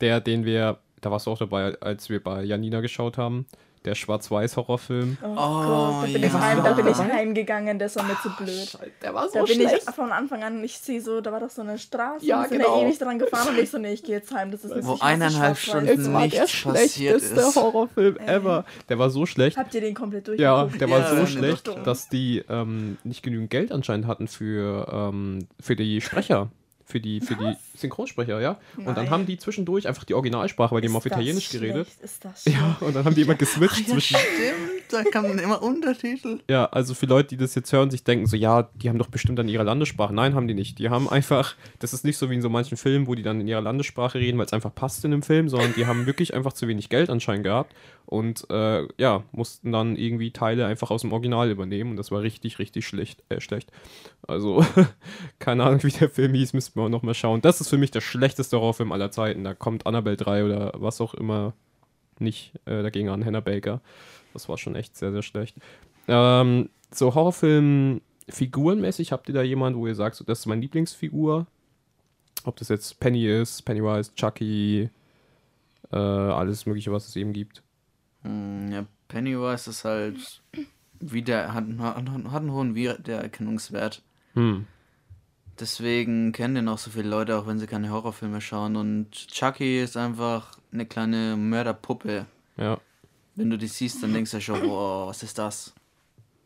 [0.00, 3.46] Der, den wir, da warst du auch dabei, als wir bei Janina geschaut haben.
[3.84, 5.16] Der Schwarz-Weiß-Horrorfilm.
[5.24, 6.40] Oh, Oh, Gott, da bin, ich, ja.
[6.40, 8.78] heim, da bin ich heimgegangen, das war mir zu blöd.
[9.02, 11.62] Der war Da bin ich von Anfang an, ich sehe so, da war doch so
[11.62, 12.80] eine Straße, Ja, und sind genau.
[12.80, 14.86] da ewig dran gefahren und ich so, nee, ich gehe jetzt heim, das ist nicht
[14.86, 15.58] Wo ich eineinhalb.
[15.58, 17.56] Stunden der nichts passiert schlechteste ist.
[17.56, 18.64] Horrorfilm ever.
[18.88, 19.56] Der war so schlecht.
[19.56, 20.80] Habt ihr den komplett Ja, durchgeguckt?
[20.80, 25.48] der war Ja, so schlecht, dass die ähm, nicht genügend Geld anscheinend hatten für, ähm,
[25.60, 26.50] für die Sprecher.
[26.92, 28.60] Für die, für die Synchronsprecher, ja.
[28.76, 29.10] Und dann Nein.
[29.10, 31.86] haben die zwischendurch einfach die Originalsprache, weil die haben auf Italienisch das geredet.
[31.86, 32.02] schlecht?
[32.02, 34.18] Ist das Ja, und dann haben die immer geswitcht Ja, zwischen.
[34.18, 36.40] stimmt, da kamen immer Untertitel.
[36.48, 39.08] Ja, also für Leute, die das jetzt hören, sich denken so, ja, die haben doch
[39.08, 40.14] bestimmt dann ihre Landessprache.
[40.14, 40.78] Nein, haben die nicht.
[40.78, 43.40] Die haben einfach, das ist nicht so wie in so manchen Filmen, wo die dann
[43.40, 46.34] in ihrer Landessprache reden, weil es einfach passt in dem Film, sondern die haben wirklich
[46.34, 47.74] einfach zu wenig Geld anscheinend gehabt
[48.06, 52.22] und äh, ja, mussten dann irgendwie Teile einfach aus dem Original übernehmen und das war
[52.22, 53.22] richtig, richtig schlecht.
[53.28, 53.70] Äh, schlecht.
[54.26, 54.64] Also,
[55.38, 57.40] keine Ahnung, wie der Film hieß, müssten wir auch noch mal schauen.
[57.40, 59.44] Das ist für mich der schlechteste Horrorfilm aller Zeiten.
[59.44, 61.54] Da kommt Annabelle 3 oder was auch immer
[62.18, 63.80] nicht äh, dagegen an, Hannah Baker.
[64.32, 65.56] Das war schon echt sehr, sehr schlecht.
[66.08, 70.60] Ähm, so Horrorfilm figurenmäßig, habt ihr da jemanden, wo ihr sagt, so, das ist meine
[70.60, 71.46] Lieblingsfigur?
[72.44, 74.90] Ob das jetzt Penny ist, Pennywise, Chucky,
[75.92, 77.62] äh, alles mögliche, was es eben gibt.
[78.22, 80.42] Hm, Ja, Pennywise ist halt
[81.00, 84.02] wieder, hat, hat, hat einen hohen Wiedererkennungswert.
[84.34, 84.66] Hm.
[85.60, 88.76] Deswegen kennen den auch so viele Leute, auch wenn sie keine Horrorfilme schauen.
[88.76, 92.26] Und Chucky ist einfach eine kleine Mörderpuppe.
[92.56, 92.78] Ja.
[93.34, 95.72] Wenn du die siehst, dann denkst du ja schon, wow, was ist das?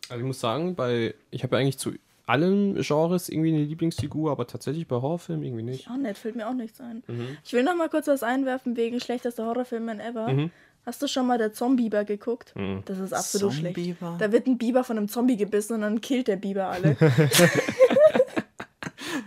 [0.08, 1.92] Also ich muss sagen, bei, ich habe ja eigentlich zu
[2.26, 5.88] allen Genres irgendwie eine Lieblingsfigur, aber tatsächlich bei Horrorfilmen irgendwie nicht.
[5.88, 7.02] Auch nett, fällt mir auch nichts ein.
[7.06, 7.36] Mhm.
[7.44, 10.32] Ich will noch mal kurz was einwerfen wegen schlechtester Horrorfilmen ever.
[10.32, 10.50] Mhm.
[10.84, 12.54] Hast du schon mal der Zombieber geguckt?
[12.54, 12.82] Mhm.
[12.84, 13.96] Das ist absolut schlecht.
[14.18, 16.96] Da wird ein Biber von einem Zombie gebissen und dann killt der Biber alle.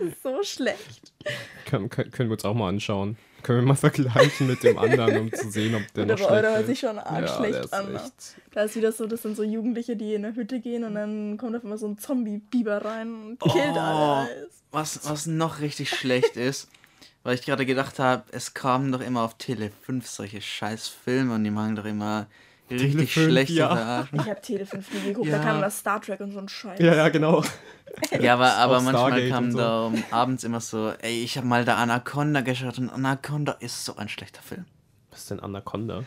[0.24, 1.12] so schlecht.
[1.66, 3.18] Können können wir uns auch mal anschauen.
[3.44, 6.28] Können wir mal vergleichen mit dem anderen, um zu sehen, ob der Und der noch
[6.28, 7.92] schlecht hört sich schon arg Ja, schlecht ist an.
[7.94, 7.96] ne?
[8.00, 10.96] echt- Da ist wieder so, das sind so Jugendliche, die in eine Hütte gehen und
[10.96, 13.80] dann kommt auf einmal so ein Zombie-Biber rein und killt Oh.
[13.80, 14.30] alles.
[14.72, 16.68] Was, was noch richtig schlecht ist,
[17.24, 21.36] weil ich gerade gedacht habe, es kamen doch immer auf Tele 5 solche scheiß Filme
[21.36, 22.28] und die machen doch immer
[22.72, 24.08] richtig Tele 5, schlechte ja.
[24.12, 25.38] Ich hab Tele 5 nie geguckt, Ja.
[25.38, 26.80] da kam das Star Trek und so ein Scheiß.
[26.80, 27.44] Ja, ja, genau.
[28.20, 29.58] Ja, aber, aber manchmal Stargate kam so.
[29.58, 33.84] da um, abends immer so, ey, ich habe mal da Anaconda geschaut und Anaconda ist
[33.84, 34.66] so ein schlechter Film.
[35.12, 36.04] Was ist denn Anaconda?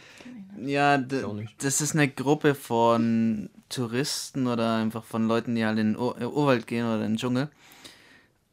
[0.64, 5.98] Ja, das ist eine Gruppe von Touristen oder einfach von Leuten, die halt in den
[5.98, 7.48] Ur äh, Urwald gehen oder in den Dschungel.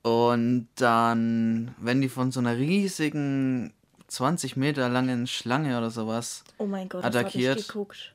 [0.02, 3.74] Und dann, wenn die von so einer riesigen
[4.10, 6.44] 20 Meter langen Schlange oder sowas.
[6.58, 7.60] Oh mein Gott, das hab Attackiert.
[7.60, 8.14] ich geguckt.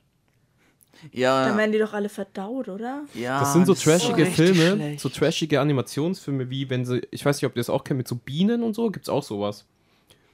[1.03, 3.03] Dann Ja, werden die doch alle verdaut, oder?
[3.15, 3.41] ja.
[3.41, 5.01] Das sind so ist trashige Filme, schlecht.
[5.01, 8.09] so trashige Animationsfilme, wie wenn sie, ich weiß nicht, ob ihr das auch kennt, mit
[8.09, 9.67] so Bienen und so, gibt's auch sowas.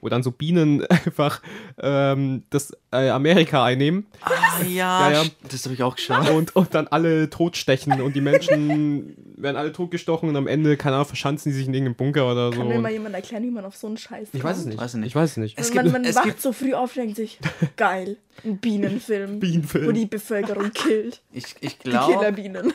[0.02, 1.42] Wo dann so Bienen einfach
[1.78, 5.30] ähm, das äh, Amerika einnehmen Ah, ja, Ja, ja.
[5.50, 6.28] das habe ich auch geschaut.
[6.30, 10.96] und, und dann alle totstechen und die Menschen werden alle totgestochen und am Ende, keine
[10.96, 12.58] Ahnung, verschanzen die sich in irgendeinem Bunker oder so.
[12.58, 14.68] Kann mir mal jemand erklären, wie man auf so einen Scheiß Ich weiß es kommt?
[14.74, 14.80] nicht.
[14.80, 15.06] Weiß ich nicht.
[15.08, 15.58] Ich weiß es nicht.
[15.58, 17.38] Es gibt- man man es wacht gibt- so früh auf und denkt sich,
[17.76, 19.86] geil, ein Bienenfilm, Bienenfilm.
[19.86, 21.22] wo die Bevölkerung killt.
[21.32, 22.72] Ich, ich Die glaube, Killerbienen.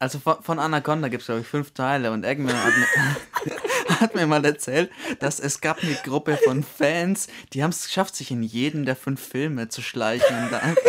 [0.00, 4.14] Also von, von Anaconda gibt es, glaube ich, fünf Teile und Eggman hat mir, hat
[4.14, 4.90] mir mal erzählt,
[5.20, 8.96] dass es gab eine Gruppe von Fans, die haben es geschafft, sich in jeden der
[8.96, 10.82] fünf Filme zu schleichen und, da einfach,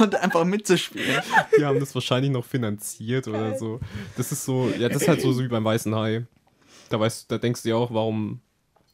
[0.00, 1.22] und einfach mitzuspielen.
[1.58, 3.80] Die haben das wahrscheinlich noch finanziert oder so.
[4.16, 6.26] Das ist so, ja, das ist halt so, so wie beim Weißen Hai.
[6.90, 8.40] Da weißt, da denkst du ja auch, warum.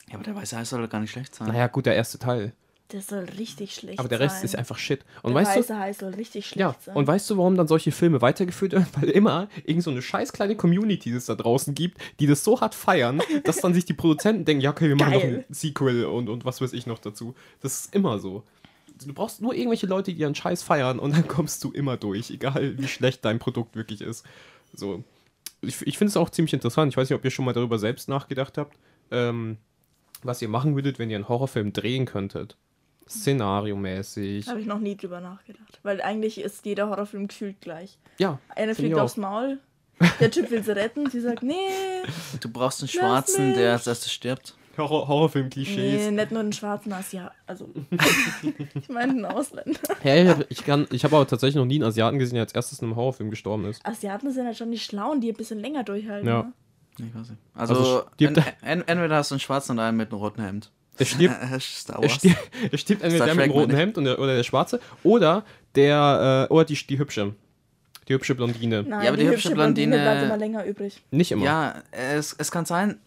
[0.09, 1.49] Ja, aber der weiße Hai soll doch gar nicht schlecht sein.
[1.49, 2.53] Naja, gut, der erste Teil.
[2.89, 4.29] Das soll richtig schlecht Aber der sein.
[4.29, 5.05] Rest ist einfach Shit.
[5.23, 6.95] Und Der weißt du, weiße Hai soll richtig schlecht Ja, sein.
[6.95, 8.87] und weißt du, warum dann solche Filme weitergeführt werden?
[9.01, 12.61] Weil immer irgend so eine scheiß kleine Community es da draußen gibt, die das so
[12.61, 15.33] hart feiern, dass dann sich die Produzenten denken, ja, okay, wir machen Geil.
[15.33, 17.35] noch ein Sequel und, und was weiß ich noch dazu.
[17.63, 18.45] Das ist immer so.
[18.95, 22.31] Du brauchst nur irgendwelche Leute, die ihren Scheiß feiern und dann kommst du immer durch,
[22.31, 24.25] egal wie schlecht dein Produkt wirklich ist.
[24.73, 25.03] So.
[25.61, 26.93] Ich, ich finde es auch ziemlich interessant.
[26.93, 28.77] Ich weiß nicht, ob ihr schon mal darüber selbst nachgedacht habt,
[29.11, 29.57] ähm,
[30.23, 32.57] was ihr machen würdet, wenn ihr einen Horrorfilm drehen könntet.
[33.09, 34.47] Szenariomäßig.
[34.49, 35.81] Habe ich noch nie drüber nachgedacht.
[35.83, 37.99] Weil eigentlich ist jeder Horrorfilm gefühlt gleich.
[38.19, 38.39] Ja.
[38.49, 39.59] Eine find fliegt aufs Maul,
[40.21, 41.55] der Typ will sie retten, sie sagt, nee.
[42.41, 44.57] Du brauchst einen Schwarzen, der als erstes stirbt.
[44.79, 45.77] Horror Horrorfilm-Klischees.
[46.07, 47.33] Nee, nicht nur den schwarzen Asiat.
[47.47, 47.69] Also,
[48.75, 49.79] ich meine einen Ausländer.
[50.03, 52.45] Ja, ich habe ich kann- ich hab aber tatsächlich noch nie einen Asiaten gesehen, der
[52.45, 53.85] als erstes in einem Horrorfilm gestorben ist.
[53.87, 56.29] Asiaten sind halt schon die Schlauen, die ein bisschen länger durchhalten.
[56.29, 56.43] Ja.
[56.45, 56.53] ne?
[56.99, 57.41] Ich weiß nicht.
[57.55, 60.71] Also, Also en, en, entweder hast du einen schwarzen und einen mit einem roten Hemd.
[60.97, 62.13] Er stirbt, Star er Wars.
[62.13, 63.75] stirbt, er stirbt entweder Star der mit dem roten.
[63.77, 67.35] Hemd und der, oder der schwarze oder der, äh, oder die, die hübsche.
[68.09, 68.83] Die hübsche Blondine.
[68.85, 71.03] Nein, Ja, aber die hübsche Blondine- bleibt immer länger übrig.
[71.11, 71.45] Nicht immer.
[71.45, 72.99] Ja, es, es kann sein,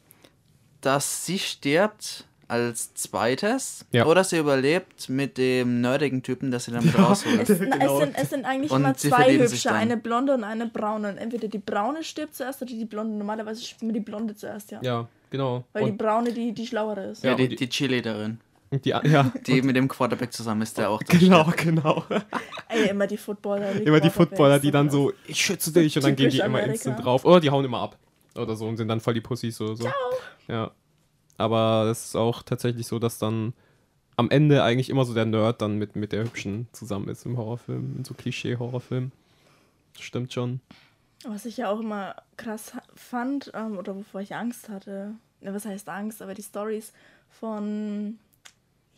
[0.87, 4.05] dass sie stirbt als zweites Ja.
[4.05, 7.41] oder sie überlebt mit dem nerdigen Typen, das sie dann mit rausholt.
[7.49, 7.93] Es, na, Genau.
[7.99, 11.09] es, sind, es sind eigentlich Und immer zwei hübsche, eine blonde und eine braune.
[11.09, 13.17] Und entweder die braune stirbt zuerst oder die blonde.
[13.17, 14.79] Normalerweise stirbt immer die blonde zuerst, ja.
[14.81, 15.65] Ja, genau.
[15.73, 17.23] Weil die Und, braune die, die schlauere ist.
[17.25, 18.39] Ja, Ja, die, die- die Cheerleaderin,
[18.71, 21.57] die, ja, die mit dem Quarterback zusammen ist, der auch da genau, stirbt.
[21.57, 22.05] genau.
[22.69, 23.73] Ey, immer die Footballer.
[23.73, 26.45] Die Immer die Footballer, die dann so, ich schütze dich und dann gehen die immer
[26.59, 26.71] Amerika.
[26.71, 27.25] instant drauf.
[27.25, 27.97] Oder die hauen immer ab.
[28.37, 29.89] Oder so und sind dann voll die Pussys oder so.
[30.47, 30.71] Ja.
[31.37, 33.53] Aber das ist auch tatsächlich so, dass dann
[34.15, 37.37] am Ende eigentlich immer so der Nerd dann mit, mit der Hübschen zusammen ist im
[37.37, 39.11] Horrorfilm, in so Klischee-Horrorfilm.
[39.93, 40.59] Das stimmt schon.
[41.25, 45.65] Was ich ja auch immer krass fand, ähm, oder wovor ich Angst hatte, ne, was
[45.65, 46.93] heißt Angst, aber die Stories
[47.29, 48.17] von,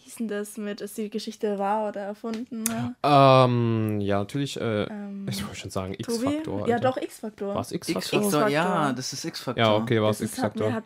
[0.04, 2.64] hieß denn das mit, ist die Geschichte wahr oder erfunden?
[2.64, 2.96] Ne?
[3.04, 5.94] Ähm, ja, natürlich, äh, Ähm, ich wollte schon sagen?
[5.98, 6.68] X-Faktor.
[6.68, 7.56] Ja, doch, X-Faktor.
[7.56, 8.48] War es X-Faktor?
[8.50, 9.64] Ja, das ist X-Faktor.
[9.64, 10.82] Ja, okay, war es X-Faktor.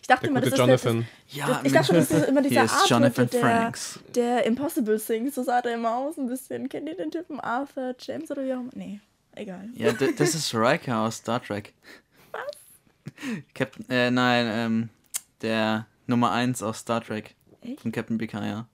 [0.00, 0.98] ich dachte Der immer, das ist, das Jonathan.
[1.00, 4.00] ist Ja, das, ich dachte, das ist immer dieser Arthur, Jonathan der, Franks.
[4.14, 5.34] der Impossible singt.
[5.34, 6.68] So sah der immer aus ein bisschen.
[6.68, 8.70] Kennt ihr den Typen Arthur James oder wie auch immer?
[8.74, 9.00] Nee,
[9.34, 9.68] egal.
[9.74, 11.72] Ja, das ist Riker aus Star Trek.
[12.32, 12.40] Was?
[13.54, 14.88] Captain, äh, nein, ähm,
[15.42, 17.34] der Nummer 1 aus Star Trek.
[17.62, 17.80] Echt?
[17.80, 18.66] Von Captain Picard, ja.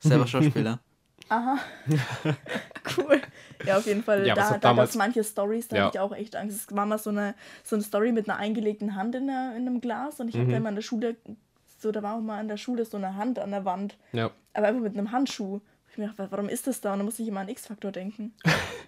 [0.00, 0.78] Selber Schauspieler.
[1.28, 1.58] Aha.
[2.96, 3.20] cool.
[3.66, 4.26] Ja, auf jeden Fall.
[4.26, 5.84] Ja, da hat da gab damals- es manche Stories, da Ja.
[5.86, 6.56] hatte ich auch echt Angst.
[6.70, 9.66] Es war mal so eine, so eine Story mit einer eingelegten Hand in, der, in
[9.66, 10.42] einem Glas und ich Mhm.
[10.46, 11.16] hatte immer in der Schule,
[11.78, 14.30] so, da war auch mal an der Schule so eine Hand an der Wand, Ja.
[14.54, 15.60] aber einfach mit einem Handschuh.
[15.90, 16.92] Ich mir gedacht, warum ist das da?
[16.92, 18.32] Und dann musste ich immer an X-Faktor denken.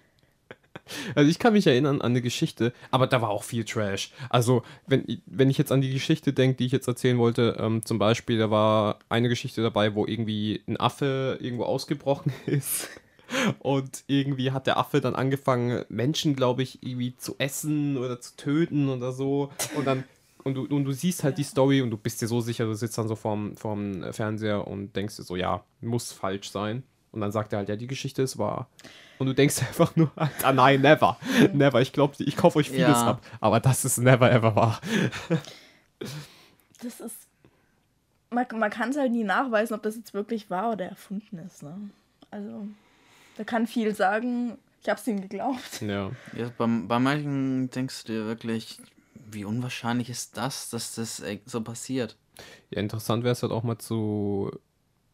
[1.15, 4.11] Also ich kann mich erinnern an eine Geschichte, aber da war auch viel Trash.
[4.29, 7.55] Also wenn, ich- wenn ich jetzt an die Geschichte denke, die ich jetzt erzählen wollte,
[7.59, 12.89] ähm, zum Beispiel, da war eine Geschichte dabei, wo irgendwie ein Affe irgendwo ausgebrochen ist.
[13.59, 18.35] Und irgendwie hat der Affe dann angefangen, Menschen, glaube ich, irgendwie zu essen oder zu
[18.35, 19.51] töten oder so.
[19.77, 20.03] Und dann,
[20.43, 22.73] und du, und du siehst halt die Story und du bist dir so sicher, du
[22.73, 26.83] sitzt dann so vorm, vorm Fernseher und denkst dir so, ja, muss falsch sein.
[27.13, 28.69] Und dann sagt er halt, ja, die Geschichte ist wahr.
[29.21, 31.15] Und du denkst einfach nur, ah nein, never,
[31.53, 31.79] never.
[31.79, 33.07] Ich glaube, ich kaufe euch vieles Ja.
[33.11, 34.81] ab, aber das ist never ever wahr.
[36.81, 37.15] Das ist.
[38.31, 41.61] Man, man kann es halt nie nachweisen, ob das jetzt wirklich wahr oder erfunden ist.
[41.61, 41.77] Ne?
[42.31, 42.65] Also,
[43.37, 44.57] da kann viel sagen.
[44.81, 45.81] Ich hab's ihm geglaubt.
[45.81, 46.09] Ja.
[46.35, 48.79] Ja, bei, bei manchen denkst du dir wirklich,
[49.29, 52.17] wie unwahrscheinlich ist das, dass das äh, so passiert?
[52.71, 54.49] ja, interessant wäre es halt auch mal zu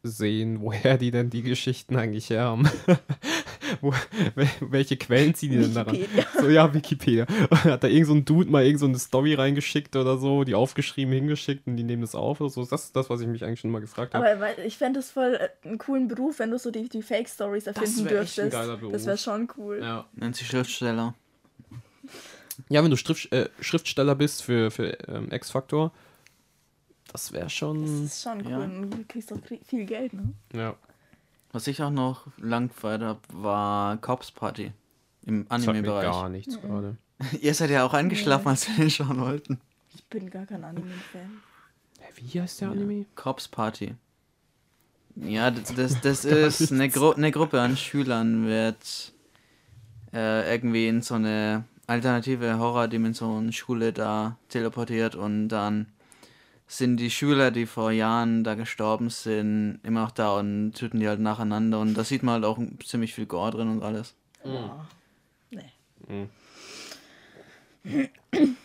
[0.08, 2.68] sehen, woher die denn die Geschichten eigentlich her haben.
[3.82, 3.92] Wo,
[4.34, 5.94] wel- welche Quellen ziehen die denn daran?
[5.94, 6.26] Wikipedia.
[6.40, 7.26] So, ja, Wikipedia.
[7.50, 10.54] Hat da irgend so ein Dude mal irgend so eine Story reingeschickt oder so, die
[10.54, 12.64] aufgeschrieben, hingeschickt und die nehmen das auf oder so.
[12.64, 14.26] Das ist das, was ich mich eigentlich schon mal gefragt habe.
[14.30, 17.02] Aber weil- ich fände es voll äh, einen coolen Beruf, wenn du so die, die
[17.02, 18.50] Fake-Stories erfinden wär echt ein dürftest.
[18.52, 18.92] geiler Beruf.
[18.92, 19.80] Das wäre schon cool.
[19.82, 20.06] Ja.
[20.14, 21.14] Nennt sich Schriftsteller.
[22.70, 25.92] ja, wenn du Schrift, äh, Schriftsteller bist für, für ähm, X-Factor,
[27.12, 28.04] das wäre Das schon.
[28.04, 28.50] ist schon cool.
[28.50, 28.66] Ja.
[28.66, 30.32] Du kriegst krie- viel Geld, ne?
[30.52, 30.74] Ja.
[31.52, 34.72] Was ich auch noch lang gefeiert habe, war Cops Party.
[35.26, 36.04] Im Das Anime-Bereich.
[36.04, 36.96] gar nichts gerade.
[37.40, 39.60] Ihr seid ja auch eingeschlafen, als wir den schauen wollten.
[39.94, 41.40] Ich bin gar kein Anime-Fan.
[42.14, 43.04] Wie heißt der Anime?
[43.14, 43.94] Cops Party.
[45.16, 49.12] Ja, das, das, das ist eine, Gru eine Gruppe an Schülern wird
[50.12, 55.86] äh, irgendwie in so eine alternative Horrordimension Schule da teleportiert und dann
[56.70, 61.08] sind die Schüler, die vor Jahren da gestorben sind, immer noch da und töten die
[61.08, 64.14] halt nacheinander und da sieht man halt auch ziemlich viel Gore drin und alles.
[64.44, 64.86] Boah.
[65.50, 66.28] Nee.
[67.84, 68.08] Hä,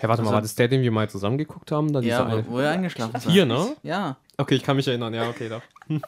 [0.01, 1.93] warte mal, Also- war das der, den wir mal zusammen geguckt haben?
[1.93, 3.31] Da Ja, dieser wo, eine- wo ihr eingeschlafen seid.
[3.31, 3.75] Hier, ne?
[3.83, 5.61] Ja, Okay, ich kann mich erinnern, ja, okay, doch.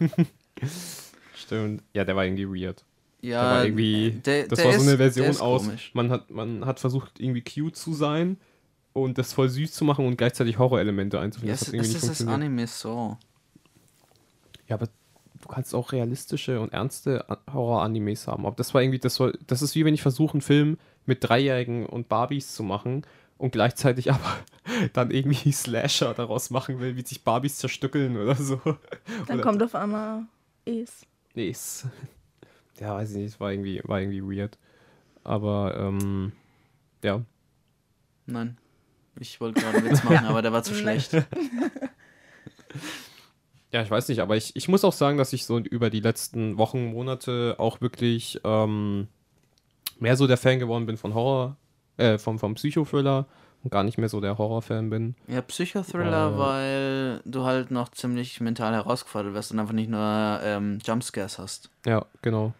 [1.35, 1.83] Stimmt.
[1.93, 2.83] Ja, der war irgendwie weird.
[3.21, 3.41] ja.
[3.41, 4.11] Der war irgendwie.
[4.25, 5.63] der- das der war so ist- eine Version ist aus.
[5.63, 5.91] komisch.
[5.93, 8.37] Man hat, man hat versucht, irgendwie cute zu sein
[8.95, 11.49] und das voll süß zu machen und gleichzeitig Horrorelemente einzuführen.
[11.53, 12.25] Ja, das nicht ist das.
[12.25, 13.17] Anime so.
[14.67, 14.87] Ja, aber
[15.41, 18.45] du kannst auch realistische und ernste Horror-Animes haben.
[18.45, 21.21] Aber das war irgendwie, das war, das ist wie wenn ich versuche, einen Film mit
[21.25, 23.05] Dreijährigen und Barbies zu machen
[23.37, 24.37] und gleichzeitig aber
[24.93, 28.61] dann irgendwie Slasher daraus machen will, wie sich Barbies zerstückeln oder so.
[29.27, 30.23] Dann Oder- kommt auf einmal
[30.63, 31.05] Es.
[31.37, 31.85] Es,
[32.79, 34.57] ja, weiß ich nicht, es war irgendwie, war irgendwie weird.
[35.25, 36.31] Aber, ähm,
[37.03, 37.21] ja.
[38.25, 38.57] Nein.
[39.19, 41.11] Ich wollte gerade einen Witz machen, aber der war zu schlecht.
[43.71, 45.99] Ja, ich weiß nicht, aber ich, ich muss auch sagen, dass ich so über die
[45.99, 49.07] letzten Wochen, Monate auch wirklich ähm,
[49.99, 51.57] mehr so der Fan geworden bin von Horror,
[51.97, 53.25] äh, vom, vom Psychothriller
[53.63, 55.15] und gar nicht mehr so der Horrorfan bin.
[55.27, 56.37] Ja, Psychothriller, Äh.
[56.37, 61.69] weil du halt noch ziemlich mental herausgefordert wirst und einfach nicht nur ähm, Jumpscares hast.
[61.85, 62.53] Ja, genau.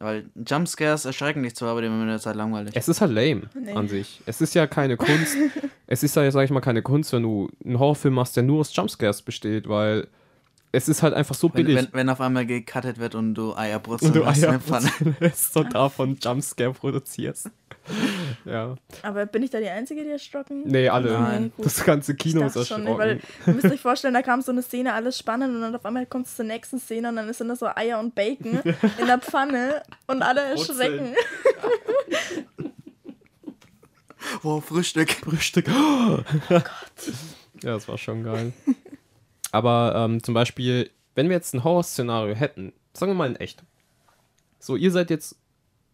[0.00, 2.72] Weil Jumpscares erschrecken dich zwar, aber die sind in der Zeit langweilig.
[2.74, 3.72] Es ist halt lame Nee.
[3.74, 4.22] an sich.
[4.24, 5.36] Es ist ja keine Kunst.
[5.86, 8.60] es ist ja, sag ich mal, keine Kunst, wenn du einen Horrorfilm machst, der nur
[8.60, 10.08] aus Jumpscares besteht, weil
[10.72, 11.76] es ist halt einfach so Wenn, billig.
[11.76, 14.60] wenn, wenn auf einmal gecuttet wird und du Eier und du lässt in Eier der
[14.60, 14.86] Pfanne.
[14.88, 17.50] putzen lässt und davon Jumpscare produzierst.
[18.44, 18.74] Ja.
[19.02, 20.62] Aber bin ich da die Einzige, die erschrocken?
[20.64, 21.12] Nee, alle.
[21.12, 21.52] Nein.
[21.58, 22.98] Das ganze Kino ist dachte schon, erschrocken.
[22.98, 25.84] weil ihr müsst euch vorstellen, da kam so eine Szene, alles spannend und dann auf
[25.84, 28.60] einmal kommt es zur nächsten Szene und dann ist dann da so Eier und Bacon
[28.98, 31.14] in der Pfanne und alle erschrecken.
[34.42, 35.10] Wow, Frühstück.
[35.10, 35.66] Frühstück.
[35.74, 36.64] Oh Gott.
[37.62, 38.52] Ja, das war schon geil.
[39.52, 43.62] Aber ähm, zum Beispiel, wenn wir jetzt ein Horrorszenario hätten, sagen wir mal in echt.
[44.58, 45.36] So, ihr seid jetzt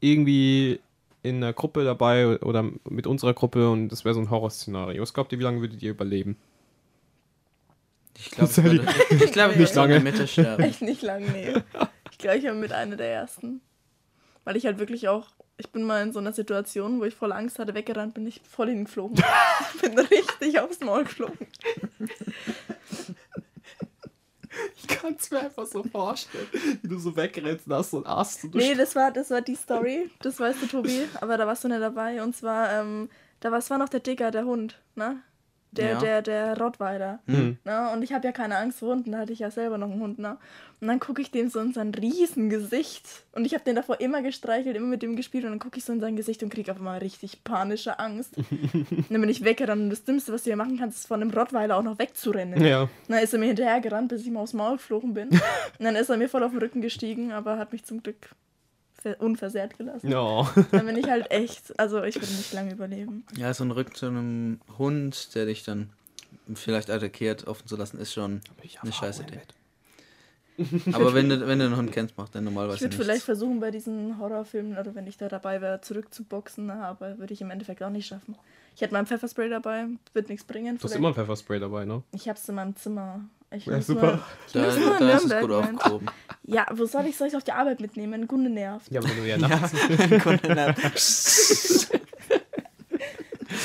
[0.01, 0.81] irgendwie
[1.27, 5.03] in einer Gruppe dabei oder mit unserer Gruppe und das wäre so ein Horrorszenario.
[5.03, 6.37] Was glaubt ihr, wie lange würdet ihr überleben?
[8.19, 8.77] Ich glaube, ich, würde-
[9.25, 10.01] ich, glaub, ich Nicht würde in der lange.
[10.01, 10.63] Mitte sterben.
[10.63, 11.53] Echt nicht lang, nee.
[12.11, 13.61] Ich glaube, ich war mit einer der ersten.
[14.45, 15.27] Weil ich halt wirklich auch,
[15.59, 18.41] ich bin mal in so einer Situation, wo ich voll Angst hatte, weggerannt bin, ich
[18.49, 19.17] voll hingeflogen.
[19.75, 21.37] ich bin richtig aufs Maul geflogen.
[24.89, 26.47] Ich kann es mir einfach so vorstellen,
[26.83, 29.55] wie du so wegrennst, hast so ein Ast und Nee, das war, das war die
[29.57, 32.23] Story, das weißt du, Tobi, aber da warst du nicht dabei.
[32.23, 33.09] Und zwar, ähm,
[33.41, 35.21] da war, es war noch der Digger, der Hund, ne?
[35.77, 35.99] Der, Ja.
[35.99, 37.21] der, der Rottweiler.
[37.27, 37.59] Hm.
[37.65, 37.91] Ne?
[37.93, 40.01] Und ich habe ja keine Angst vor Hunden, da hatte ich ja selber noch einen
[40.01, 40.39] Hund, ne?
[40.81, 43.25] Und dann gucke ich dem so in sein Riesengesicht.
[43.33, 45.45] Und ich habe den davor immer gestreichelt, immer mit dem gespielt.
[45.45, 48.37] Und dann gucke ich so in sein Gesicht und kriege auf einmal richtig panische Angst.
[48.37, 48.47] und
[49.11, 49.83] dann bin ich weggerannt.
[49.83, 52.63] Und das Dümmste, was du hier machen kannst, ist von dem Rottweiler auch noch wegzurennen.
[52.63, 52.89] Ja.
[53.09, 55.29] Dann ist er mir hinterhergerannt, bis ich ihm aufs Maul geflogen bin.
[55.31, 55.41] und
[55.81, 58.31] dann ist er mir voll auf den Rücken gestiegen, aber hat mich zum Glück
[59.15, 60.11] unversehrt gelassen.
[60.11, 60.51] Ja.
[60.73, 63.25] Dann bin ich halt echt, also ich würde nicht lange überleben.
[63.37, 65.91] Ja, so ein Rück zu einem Hund, der dich dann
[66.55, 68.41] vielleicht attackiert, offen zu lassen, ist schon
[68.83, 69.41] eine scheiße Idee.
[70.93, 73.61] Aber wenn du, wenn du einen Hund kennst, macht der normalerweise Ich würde vielleicht versuchen,
[73.61, 77.83] bei diesen Horrorfilmen, oder wenn ich da dabei wäre, zurückzuboxen, aber würde ich im Endeffekt
[77.83, 78.37] auch nicht schaffen.
[78.75, 80.79] Ich hätte mein Pfefferspray dabei, wird nichts bringen.
[80.79, 82.03] Du hast immer ein Pfefferspray dabei, ne?
[82.13, 83.21] Ich hab's in meinem Zimmer.
[83.53, 84.21] Ich Ja, super.
[84.47, 86.07] Ich Da, in da ist es gut aufgehoben.
[86.45, 88.27] Ja, wo soll ich es auf die Arbeit mitnehmen?
[88.29, 88.91] Kunde nervt.
[88.91, 89.73] Ja, wenn du ja nachts,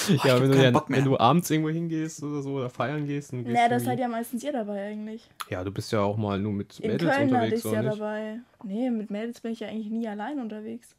[0.24, 1.00] ja, wenn, du keinen ja, Bock mehr.
[1.00, 3.34] wenn du abends irgendwo hingehst oder so oder feiern gehst.
[3.34, 5.30] Und gehst Naja, da irgendwie- seid ja meistens ihr dabei eigentlich.
[5.50, 7.76] Ja, du bist ja auch mal nur mit In Mädels Köln hatte unterwegs, ich oder
[7.76, 8.00] ja nicht?
[8.02, 8.40] dabei.
[8.64, 10.96] Nee, mit Mädels bin ich ja eigentlich nie allein unterwegs.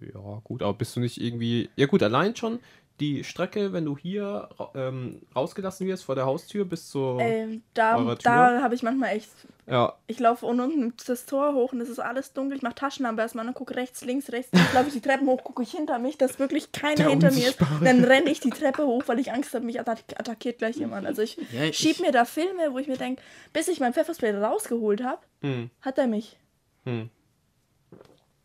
[0.00, 1.68] Ja, gut, aber bist du nicht irgendwie.
[1.76, 2.58] Ja, gut, allein schon
[3.00, 7.18] die Strecke, wenn du hier ähm, rausgelassen wirst vor der Haustür bis zur.
[7.18, 9.30] Ähm, da da habe ich manchmal echt.
[9.66, 12.58] ja, Ich laufe unten das Tor hoch und es ist alles dunkel.
[12.58, 14.50] Ich mache Taschenlampe erstmal und gucke rechts, links, rechts.
[14.50, 17.30] Dann laufe ich die Treppen hoch, gucke ich hinter mich, dass wirklich keiner Der hinter
[17.30, 17.58] mir ist.
[17.82, 21.06] Dann renne ich die Treppe hoch, weil ich Angst habe, mich attack attackiert gleich jemand.
[21.06, 23.22] Also ich Ja, ich- schieb mir da Filme, wo ich mir denke,
[23.54, 26.36] bis ich mein Pfefferspray rausgeholt habe, hm, hat er mich.
[26.84, 27.08] hm.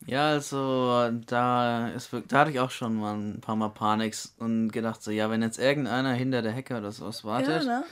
[0.08, 4.16] Ja, also da ist wirklich, da hatte ich auch schon mal ein paar Mal Panik
[4.38, 7.84] und gedacht so, ja, wenn jetzt irgendeiner hinter der Hecke oder sowas Ja, wartet, ne?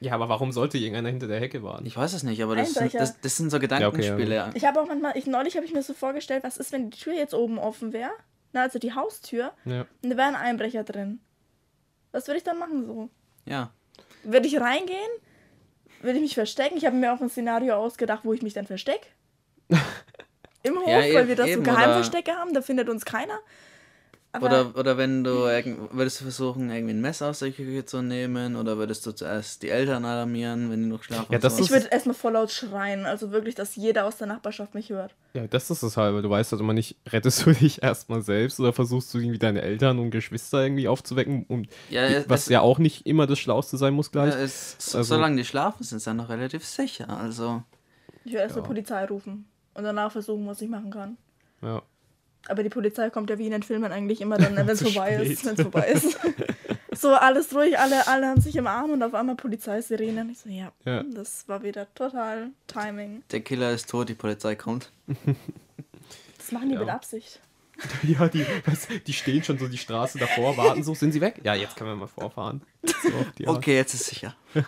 [0.00, 1.84] Ja, aber warum sollte irgendeiner hinter der Hecke warten?
[1.86, 4.34] ich weiß es nicht, aber das sind, das, das sind so Gedankenspiele.
[4.34, 4.50] ja.
[4.54, 6.98] Ich habe auch manchmal, ich, neulich habe ich mir so vorgestellt, was ist, wenn die
[6.98, 8.12] Tür jetzt oben offen wäre?
[8.52, 9.52] Na, also die Haustür.
[9.64, 9.86] Ja.
[10.02, 11.20] Und da wäre ein Einbrecher drin.
[12.12, 13.08] Was würde ich dann machen so?
[13.46, 13.70] ja.
[14.22, 14.98] Würde ich reingehen?
[16.02, 16.76] Würde ich mich verstecken?
[16.76, 19.06] Ich habe mir auch ein Szenario ausgedacht, wo ich mich dann verstecke.
[20.62, 23.38] Im Hof, Ja, weil eben- wir da so Geheimverstecke haben, da findet uns keiner.
[24.32, 25.32] Aber Oder, oder wenn du
[25.90, 29.60] würdest du versuchen, irgendwie ein Messer aus der Küche zu nehmen, oder würdest du zuerst
[29.64, 31.26] die Eltern alarmieren, wenn die noch schlafen?
[31.32, 33.06] Ja, und das ich würde erstmal voll laut schreien.
[33.06, 35.16] Also wirklich, dass jeder aus der Nachbarschaft mich hört.
[35.34, 38.22] Ja, das ist es halt, weil du weißt halt immer nicht, rettest du dich erstmal
[38.22, 42.42] selbst oder versuchst du irgendwie deine Eltern und Geschwister irgendwie aufzuwecken, um, Ja, es- was
[42.42, 44.32] es- ja auch nicht immer das Schlauste sein muss gleich.
[44.32, 47.08] Ja, es, so, Also- solange die schlafen, sind sie dann noch relativ sicher.
[47.08, 47.64] Also,
[48.24, 48.62] Ich würde erst Ja.
[48.62, 51.16] die Polizei rufen und danach versuchen, was ich machen kann.
[51.62, 51.82] Ja.
[52.48, 55.14] Aber die Polizei kommt ja wie in den Filmen eigentlich immer dann, wenn es vorbei
[55.18, 55.30] spät.
[55.30, 55.44] ist.
[55.44, 56.18] Wenn es vorbei ist.
[56.92, 60.22] so alles ruhig, alle, alle haben sich im Arm und auf einmal Polizeisirene.
[60.22, 61.02] Und ich so, ja, Ja.
[61.02, 63.22] das war wieder total Timing.
[63.30, 64.90] der Killer ist tot, die Polizei kommt.
[66.38, 66.80] Das machen die Ja.
[66.80, 67.40] mit Absicht.
[68.02, 71.40] Ja, die, was, die stehen schon so die Straße davor, warten so, sind sie weg?
[71.44, 72.60] Ja, jetzt können wir mal vorfahren.
[72.84, 73.48] So.
[73.50, 74.34] Okay, jetzt ist sicher.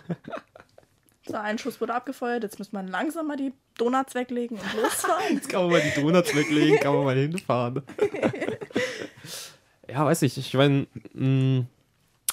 [1.25, 5.23] So, ein Schuss wurde abgefeuert, jetzt muss man langsam mal die Donuts weglegen und losfahren.
[5.35, 7.81] Jetzt kann man mal die Donuts weglegen, kann man mal hinfahren.
[9.87, 10.37] ja, weiß ich.
[10.37, 11.63] Ich meine, mh,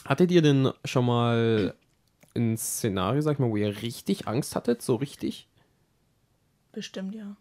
[0.04, 1.74] hattet ihr denn schon mal
[2.34, 4.82] ein Szenario, sag ich mal, wo ihr richtig Angst hattet?
[4.82, 5.48] So richtig?
[6.72, 7.36] Bestimmt, ja.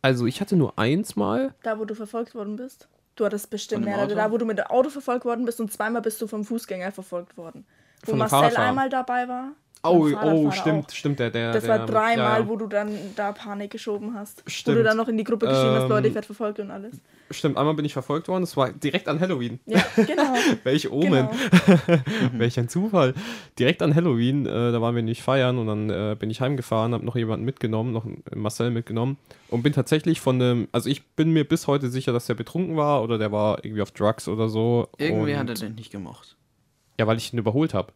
[0.00, 1.54] Also ich hatte nur eins mal.
[1.62, 2.88] Da, wo du verfolgt worden bist.
[3.16, 4.14] Du hattest bestimmt mehrere.
[4.14, 6.92] Da, wo du mit dem Auto verfolgt worden bist und zweimal bist du vom Fußgänger
[6.92, 7.66] verfolgt worden.
[8.04, 9.52] Wo Marcel einmal dabei war.
[9.82, 10.90] Oh, oh, stimmt, auch.
[10.90, 11.52] stimmt, der, der.
[11.52, 14.44] Das der, war dreimal, ja, wo du dann da Panik geschoben hast.
[14.44, 14.78] Wo Stimmt.
[14.78, 16.96] du dann noch in die Gruppe geschrieben hast, Ähm, Leute, ich werde verfolgt und alles.
[17.30, 19.60] Stimmt, einmal bin ich verfolgt worden, das war direkt an Halloween.
[19.66, 20.34] Ja, genau.
[20.64, 22.00] Welch Omen, genau.
[22.32, 23.14] welch ein Zufall.
[23.58, 26.94] Direkt an Halloween, äh, da waren wir nicht feiern und dann äh, bin ich heimgefahren,
[26.94, 29.18] habe noch jemanden mitgenommen, noch Marcel mitgenommen
[29.48, 32.76] und bin tatsächlich von einem, also ich bin mir bis heute sicher, dass der betrunken
[32.76, 34.88] war oder der war irgendwie auf Drugs oder so.
[34.96, 36.36] Irgendwie und, hat er den nicht gemocht.
[36.98, 37.92] Ja, weil ich ihn überholt habe.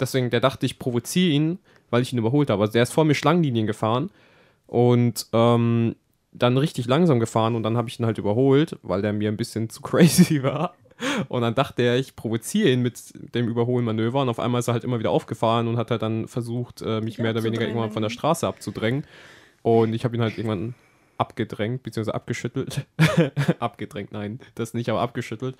[0.00, 1.58] Deswegen, der dachte, ich provoziere ihn,
[1.90, 2.62] weil ich ihn überholt habe.
[2.62, 4.10] Also der ist vor mir Schlangenlinien gefahren
[4.66, 5.96] und ähm,
[6.32, 9.36] dann richtig langsam gefahren und dann habe ich ihn halt überholt, weil der mir ein
[9.36, 10.74] bisschen zu crazy war.
[11.28, 14.72] Und dann dachte er, ich provoziere ihn mit dem Überholmanöver und auf einmal ist er
[14.72, 17.90] halt immer wieder aufgefahren und hat halt dann versucht, äh, mich mehr oder weniger irgendwann
[17.90, 19.04] von der Straße abzudrängen.
[19.62, 20.74] Und ich habe ihn halt irgendwann
[21.18, 22.86] abgedrängt, beziehungsweise abgeschüttelt.
[23.58, 25.56] abgedrängt, nein, das nicht, aber abgeschüttelt.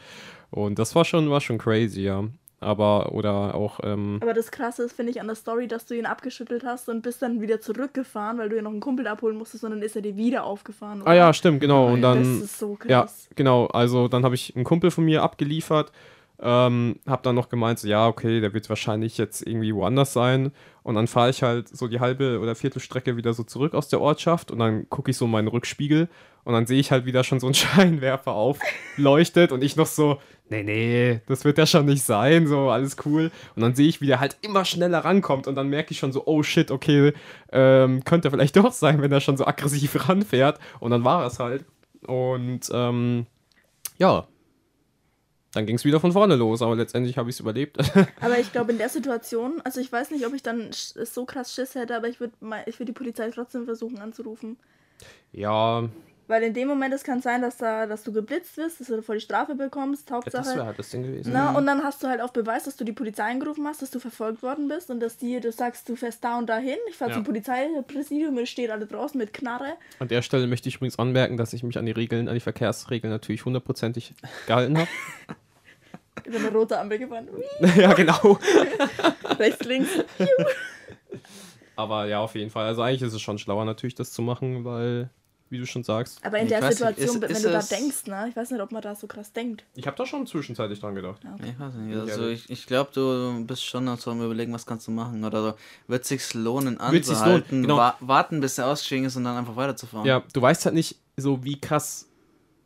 [0.50, 2.24] Und das war schon, war schon crazy, ja.
[2.58, 5.94] Aber, oder auch, ähm, Aber das Krasse ist, finde ich, an der Story, dass du
[5.94, 9.36] ihn abgeschüttelt hast und bist dann wieder zurückgefahren, weil du ja noch einen Kumpel abholen
[9.36, 11.02] musstest und dann ist er dir wieder aufgefahren.
[11.04, 11.88] ah ja, stimmt, genau.
[11.88, 12.14] Und ja.
[12.14, 12.88] Das dann, ist so krass.
[12.88, 13.66] ja, genau.
[13.66, 15.92] Also dann habe ich einen Kumpel von mir abgeliefert,
[16.40, 20.52] ähm, habe dann noch gemeint, so, ja, okay, der wird wahrscheinlich jetzt irgendwie woanders sein.
[20.82, 24.00] Und dann fahre ich halt so die halbe oder Viertelstrecke wieder so zurück aus der
[24.00, 26.08] Ortschaft und dann gucke ich so in meinen Rückspiegel
[26.46, 30.20] und dann sehe ich halt wieder schon so ein Scheinwerfer aufleuchtet und ich noch so,
[30.48, 33.32] nee, nee, das wird ja schon nicht sein, so, alles cool.
[33.56, 36.12] Und dann sehe ich, wie der halt immer schneller rankommt und dann merke ich schon
[36.12, 37.14] so, oh shit, okay,
[37.50, 40.60] ähm, könnte vielleicht doch sein, wenn er schon so aggressiv ranfährt.
[40.78, 41.64] Und dann war es halt.
[42.06, 43.26] Und ähm,
[43.98, 44.28] ja,
[45.50, 47.76] dann ging es wieder von vorne los, aber letztendlich habe ich es überlebt.
[48.20, 51.52] Aber ich glaube, in der Situation, also ich weiß nicht, ob ich dann so krass
[51.52, 52.34] Schiss hätte, aber ich würde
[52.66, 54.58] ich würd die Polizei trotzdem versuchen anzurufen.
[55.32, 55.88] ja,
[56.28, 59.00] Weil in dem Moment, es kann sein, dass da, dass du geblitzt wirst, dass du
[59.02, 60.56] voll die Strafe bekommst, das Hauptsache.
[60.56, 61.30] wäre halt das Ding gewesen.
[61.32, 63.92] Na, und dann hast du halt auch Beweis, dass du die Polizei angerufen hast, dass
[63.92, 66.76] du verfolgt worden bist und dass die, du sagst, du fährst da und dahin.
[66.88, 67.14] Ich fahr Ja.
[67.14, 69.74] zum Polizeipräsidium, es steht alle draußen mit Knarre.
[70.00, 72.40] An der Stelle möchte ich übrigens anmerken, dass ich mich an die Regeln, an die
[72.40, 74.14] Verkehrsregeln natürlich hundertprozentig
[74.48, 74.88] gehalten habe.
[76.24, 77.28] Über eine rote Ampel gefahren.
[77.76, 78.38] ja, genau.
[79.38, 79.90] Rechts, links.
[81.76, 82.66] Aber ja, auf jeden Fall.
[82.66, 85.10] Also eigentlich ist es schon schlauer natürlich, das zu machen, weil,
[85.48, 87.50] wie du schon sagst, Aber in Ich der weiß nicht, Situation, ist- wenn ist du
[87.50, 88.26] da es- denkst, ne?
[88.30, 89.64] Ich weiß nicht, ob man da so krass denkt.
[89.74, 91.20] ich habe da schon zwischenzeitlich dran gedacht.
[91.44, 91.96] Ich weiß nicht.
[91.96, 95.22] Also du- ich, ich glaube, du bist schon so am überlegen, was kannst du machen.
[95.24, 95.54] Oder so.
[95.86, 97.76] Wird sich's lohnen, Wird sich's lohnen, anzuhalten, genau.
[97.76, 100.06] wa warten, bis er ausgestiegen ist und dann einfach weiterzufahren.
[100.06, 102.05] Ja, du weißt halt nicht so, wie krass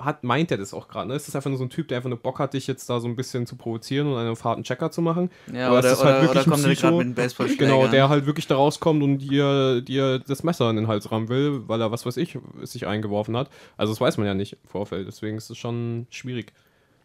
[0.04, 1.08] hat, meint er das auch gerade.
[1.08, 1.14] Ne?
[1.14, 3.00] Ist das einfach nur so ein Typ, der einfach nur Bock hat, dich jetzt da
[3.00, 5.30] so ein bisschen zu provozieren und einen harten Checker zu machen?
[5.52, 6.90] Ja, Oder oder, ist halt wirklich oder ein kommt er Psycho?
[6.92, 10.76] mit einem Baseballschläger Genau, der halt wirklich da rauskommt und dir, dir das Messer in
[10.76, 13.50] den Hals rammen will, weil er, was weiß ich, sich eingeworfen hat.
[13.76, 16.52] Also das weiß man ja nicht im Vorfeld, deswegen ist es schon schwierig.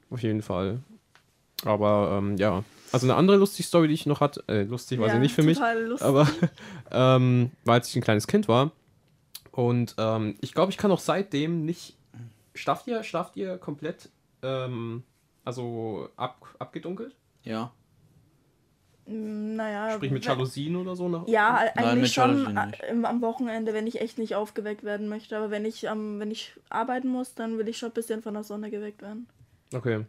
[0.09, 0.79] Auf jeden Fall.
[1.63, 2.63] Aber ähm, ja.
[2.91, 5.33] Also eine andere lustige Story, die ich noch hatte, äh, lustig war sie Ja, nicht
[5.35, 6.07] für mich, lustig.
[6.07, 6.27] aber
[6.91, 8.71] ähm, war als ich ein kleines Kind war.
[9.51, 11.94] Und ähm, ich glaube, ich kann auch seitdem nicht.
[12.55, 14.09] Schlaft ihr, schlaft ihr komplett,
[14.41, 15.03] ähm,
[15.43, 17.15] also ab, abgedunkelt?
[17.43, 17.71] Ja.
[19.07, 19.91] Naja.
[19.91, 21.07] Sprich mit wenn- Jalousien oder so?
[21.07, 25.07] Nach, Ja, Nein, eigentlich mit schon äh, am Wochenende, wenn ich echt nicht aufgeweckt werden
[25.09, 25.37] möchte.
[25.37, 28.33] Aber wenn ich, ähm, wenn ich arbeiten muss, dann will ich schon ein bisschen von
[28.33, 29.27] der Sonne geweckt werden.
[29.73, 30.05] Okay.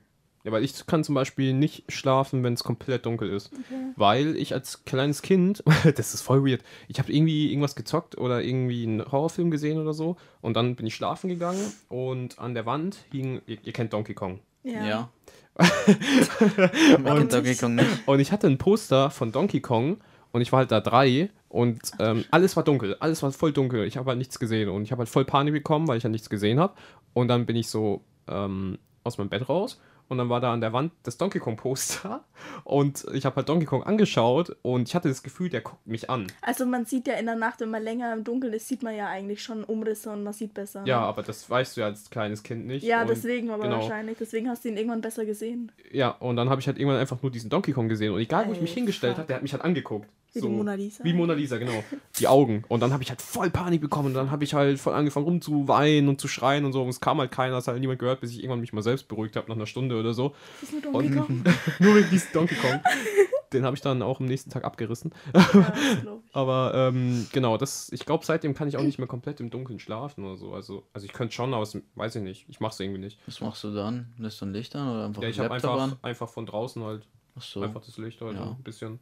[0.47, 3.51] Ja, weil ich kann zum Beispiel nicht schlafen, wenn es komplett dunkel ist.
[3.97, 5.65] Weil ich als kleines Kind,
[5.97, 9.93] das ist voll weird, ich habe irgendwie irgendwas gezockt oder irgendwie einen Horrorfilm gesehen oder
[9.93, 13.93] so und dann bin ich schlafen gegangen und an der Wand hing, ihr, ihr kennt
[13.93, 14.39] Donkey Kong.
[14.63, 15.11] Ja.
[15.57, 18.07] Und Und Donkey Kong nicht.
[18.07, 19.97] Und ich hatte ein Poster von Donkey Kong
[20.31, 23.85] und ich war halt da drei und ähm, alles war dunkel, alles war voll dunkel.
[23.85, 26.13] Ich habe halt nichts gesehen und ich habe halt voll Panik bekommen, weil ich halt
[26.13, 26.75] nichts gesehen habe.
[27.15, 30.61] Und dann bin ich so ähm, aus meinem Bett raus und dann war da an
[30.61, 32.25] der Wand das Donkey Kong Poster
[32.65, 36.09] und ich habe halt Donkey Kong angeschaut und ich hatte das Gefühl, der guckt mich
[36.11, 36.27] an.
[36.43, 38.95] Also man sieht ja in der Nacht, wenn man länger im Dunkeln ist, sieht man
[38.95, 40.83] ja eigentlich schon Umrisse und man sieht besser.
[40.83, 40.89] ne?
[40.89, 42.85] Ja, aber das weißt du ja als kleines Kind nicht.
[42.85, 43.77] Ja, und, deswegen aber genau.
[43.77, 44.19] wahrscheinlich.
[44.19, 45.73] Deswegen hast du ihn irgendwann besser gesehen.
[45.91, 48.47] Ja, und dann habe ich halt irgendwann einfach nur diesen Donkey Kong gesehen und egal,
[48.47, 50.09] wo ich Ey, mich hingestellt habe, der hat mich halt angeguckt.
[50.37, 51.05] Wie die Mona Lisa.
[51.05, 51.83] Wie Mona Lisa, genau.
[52.19, 52.65] Die Augen.
[52.69, 55.27] Und dann habe ich halt voll Panik bekommen und dann habe ich halt voll angefangen
[55.27, 56.83] rumzuweinen und zu schreien und so.
[56.83, 58.83] Und es kam halt keiner, es hat halt niemand gehört, bis ich irgendwann mich mal
[58.83, 60.35] selbst beruhigt habe nach einer Stunde oder so.
[60.61, 61.45] Das ist nur Donkey Kong.
[61.81, 62.81] Nur wegen diesem Donkey Kong.
[63.53, 65.13] Den habe ich dann auch am nächsten Tag abgerissen.
[65.33, 65.73] ja.
[66.33, 69.79] Aber ähm, genau, das, ich glaube, seitdem kann ich auch nicht mehr komplett im Dunkeln
[69.79, 70.53] schlafen oder so.
[70.53, 72.45] Also, also ich könnte schon, aber das weiß ich nicht.
[72.49, 73.19] Ich mache es irgendwie nicht.
[73.27, 74.13] Was machst du dann?
[74.19, 75.97] Lässt du ein Licht an oder einfach Ja, ich habe einfach, an?
[76.03, 77.07] einfach von draußen halt
[77.39, 77.63] Ach so.
[77.63, 78.51] Einfach das Licht halt Ja.
[78.51, 78.99] ein bisschen.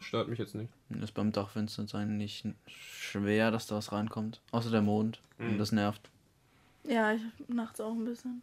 [0.00, 0.70] Stört mich jetzt nicht.
[1.02, 4.40] Ist beim Dachfenster eigentlich schwer, dass da was reinkommt.
[4.50, 5.20] Außer der Mond.
[5.38, 5.58] Und Mhm.
[5.58, 6.00] das nervt.
[6.84, 8.42] Ja, ich nachts auch ein bisschen.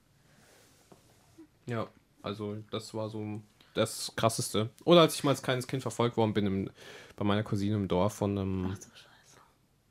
[1.66, 1.88] Ja,
[2.22, 3.41] also das war so
[3.74, 4.70] das Krasseste.
[4.86, 6.70] Oder als ich mal als kleines Kind verfolgt worden bin im,
[7.16, 8.86] bei meiner Cousine im Dorf von einem Ach du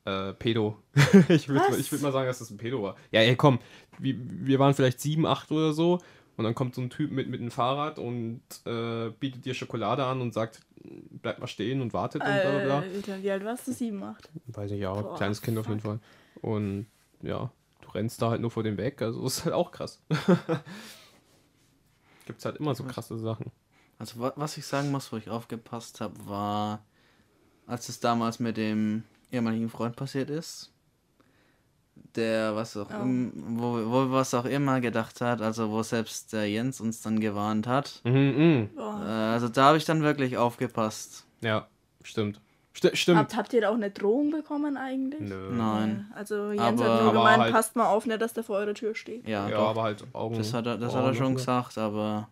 [0.05, 0.29] Scheiße.
[0.29, 0.81] äh, Pedo.
[1.29, 1.61] ich würde
[1.91, 2.95] würd mal sagen, dass das ein Pedo war.
[3.11, 3.59] Ja, ey, komm,
[3.99, 5.99] wir, wir waren vielleicht sieben, acht oder so.
[6.37, 10.05] Und dann kommt so ein Typ mit, mit einem Fahrrad und äh, bietet dir Schokolade
[10.05, 12.83] an und sagt, bleib mal stehen und wartet und bla bla bla.
[12.83, 13.73] Äh, wie alt warst du?
[13.73, 14.29] Sieben, acht.
[14.45, 15.99] Weiß ich ja, Boah, kleines Kind auf jeden Fall.
[16.41, 16.85] Und
[17.23, 19.99] ja, du rennst da halt nur vor dem weg, also ist halt auch krass.
[22.27, 23.51] Gibt's halt immer so krasse Sachen.
[23.97, 26.85] Also wa was ich sagen muss, wo ich aufgepasst habe, war,
[27.65, 30.71] als es damals mit dem ehemaligen Freund passiert ist,
[32.15, 33.01] der was auch Oh.
[33.03, 37.19] im, wo, wo was auch immer gedacht hat, also wo selbst der Jens uns dann
[37.19, 38.01] gewarnt hat.
[38.03, 38.69] Mhm, mhm.
[38.77, 41.25] Äh, also da habe ich dann wirklich aufgepasst.
[41.41, 41.67] Ja,
[42.03, 42.41] stimmt.
[42.73, 43.17] Sti stimmt.
[43.19, 45.21] Habt, habt ihr da auch eine Drohung bekommen eigentlich?
[45.21, 45.51] Nö.
[45.51, 46.11] Nein.
[46.15, 48.75] Also Jens Aber- hat nur gemeint, halt- passt mal auf, nicht, dass der vor eurer
[48.75, 49.27] Tür steht.
[49.27, 50.37] Ja, Ja, aber halt Augen.
[50.37, 52.29] das hat er, das hat er schon gesagt, aber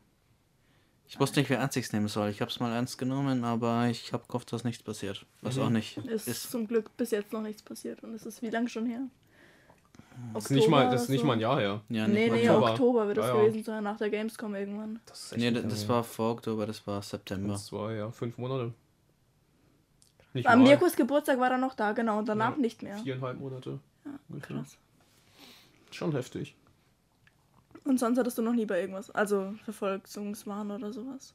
[1.07, 2.29] ich wusste nicht, wie ernst ich es nehmen soll.
[2.29, 5.25] Ich habe es mal ernst genommen, aber ich habe gehofft, dass nichts passiert.
[5.41, 5.61] Was Mhm.
[5.63, 6.51] auch nicht Ist, ist.
[6.51, 8.03] zum Glück bis jetzt noch nichts passiert.
[8.03, 9.01] Und es ist wie lange schon her?
[10.33, 11.81] Das ist nicht mal, das ist nicht mal ein Jahr her.
[11.89, 12.71] Ja, Nee, nee, Oktober.
[12.71, 13.41] Oktober, wird das Ja, ja.
[13.43, 14.99] gewesen sein, nach der Gamescom irgendwann.
[15.05, 17.01] Das, ist Nee, das war vor Oktober, das war.
[17.01, 17.53] September.
[17.53, 18.73] Das war ja fünf Monate.
[20.33, 20.63] Nicht Am.
[20.63, 22.61] Mirkus Geburtstag war er noch da, genau, und danach Ja.
[22.61, 22.97] nicht mehr.
[22.97, 23.79] Viereinhalb Monate.
[24.29, 24.57] ungefähr.
[24.57, 24.77] Krass.
[25.91, 26.55] Schon heftig.
[27.85, 31.33] Und sonst hattest du noch nie bei irgendwas, also Verfolgungswahn oder sowas?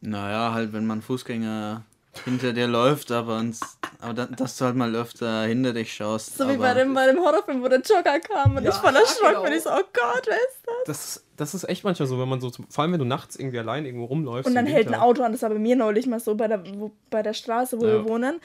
[0.00, 1.84] Naja, halt, wenn man Fußgänger
[2.24, 3.60] hinter dir läuft, aber, uns,
[4.00, 6.36] aber da, dass du halt mal öfter hinter dich schaust.
[6.36, 8.94] So wie bei dem, bei dem Horrorfilm, wo der Jogger kam und Ja, ich voll
[8.96, 9.42] erschrocken genau.
[9.44, 9.52] bin.
[9.52, 10.74] Ich so, oh Gott, wer ist das?
[10.86, 13.36] Das, das ist echt manchmal so, wenn man so, zum, vor allem wenn du nachts
[13.36, 14.48] irgendwie allein irgendwo rumläufst.
[14.48, 14.94] Und dann hält ein.
[14.94, 17.80] Auto an, das war bei mir neulich mal so bei der, wo, bei der Straße,
[17.80, 17.92] wo Ja.
[17.94, 18.40] wir wohnen.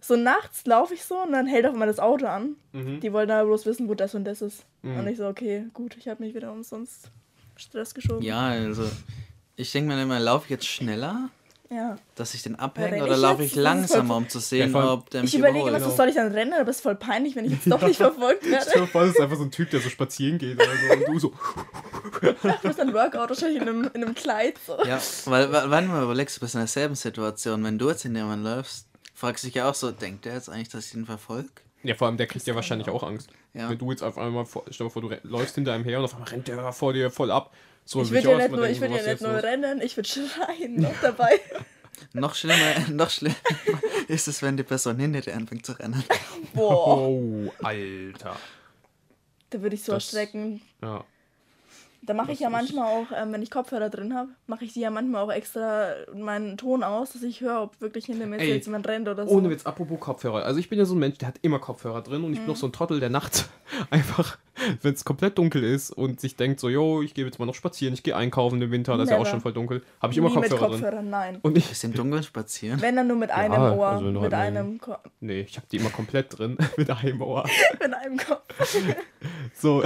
[0.00, 2.54] So nachts laufe ich so und dann hält auf einmal das Auto an.
[2.72, 3.00] Mhm.
[3.00, 4.64] Die wollten aber bloß wissen, wo das und das ist.
[4.82, 4.98] Mhm.
[4.98, 7.10] Und ich so, okay, gut, ich habe mich wieder umsonst
[7.56, 8.22] Stress geschoben.
[8.22, 8.84] Ja, also,
[9.56, 11.30] ich denke mir immer, laufe ich jetzt schneller,
[11.70, 11.96] Ja.
[12.14, 15.20] dass ich den abhänge, ich oder laufe ich langsamer, um zu sehen, Ja, ob der
[15.22, 15.94] mich Ich überlege, was Genau.
[15.94, 18.50] soll ich dann rennen, aber es ist voll peinlich, wenn ich jetzt doch nicht verfolgt
[18.50, 18.70] werde.
[18.70, 20.92] dir vor, das ist einfach so ein Typ, der so spazieren geht oder so.
[20.94, 21.32] Und du so.
[22.22, 24.54] Ich muss dann Workout wahrscheinlich in einem, in einem Kleid.
[24.66, 24.78] So.
[24.84, 28.02] Ja, weil, weil wenn du mal überlegst, du bist in derselben Situation, wenn du jetzt
[28.02, 30.94] hinter jemanden läufst, fragst du dich ja auch so, denkt der jetzt eigentlich, dass ich
[30.94, 31.48] ihn verfolge?
[31.82, 33.28] Ja, vor allem der kriegt ja wahrscheinlich auch Angst.
[33.54, 33.68] Ja.
[33.70, 36.04] Wenn du jetzt auf einmal, vor, stell dir vor, du läufst hinter einem her und
[36.06, 37.52] auf einmal rennt der vor dir voll ab.
[37.90, 39.96] So, Ich will würde ja auch nicht nur, ich würd ja nicht nur rennen, ich
[39.96, 41.40] würde schreien noch dabei.
[42.12, 43.34] Noch schlimmer, noch schlimmer
[44.08, 46.04] ist es, wenn die Person hinter dir anfängt zu rennen.
[46.54, 48.36] Boah, Oh, Alter.
[49.50, 50.60] da würde ich so Das- erschrecken.
[50.82, 51.02] Ja.
[52.02, 54.80] Da mache ich ja manchmal auch, ähm, wenn ich Kopfhörer drin habe, mache ich die
[54.80, 58.66] ja manchmal auch extra meinen Ton aus, dass ich höre, ob wirklich hinter mir jetzt
[58.66, 59.34] jemand rennt oder so.
[59.34, 60.44] Ohne Witz, apropos Kopfhörer.
[60.44, 62.42] Also ich bin ja so ein Mensch, der hat immer Kopfhörer drin und ich Mhm.
[62.44, 63.48] bin noch so ein Trottel, der nachts
[63.90, 64.38] einfach,
[64.82, 67.54] wenn es komplett dunkel ist und sich denkt so, yo, ich gehe jetzt mal noch
[67.54, 70.18] spazieren, ich gehe einkaufen im Winter, das ist ja auch schon voll dunkel, habe ich
[70.18, 70.80] immer Nie Kopfhörer mit drin.
[70.80, 71.38] Kopfhörern, nein.
[71.42, 72.80] Und ich, Ist im Dunkeln spazieren?
[72.80, 75.66] Wenn dann nur mit einem Ja, Ohr, also mit halt einem, Ko nee, ich habe
[75.70, 77.44] die immer komplett drin mit einem Ohr.
[77.80, 78.42] mit einem Kopf.
[79.54, 79.82] So,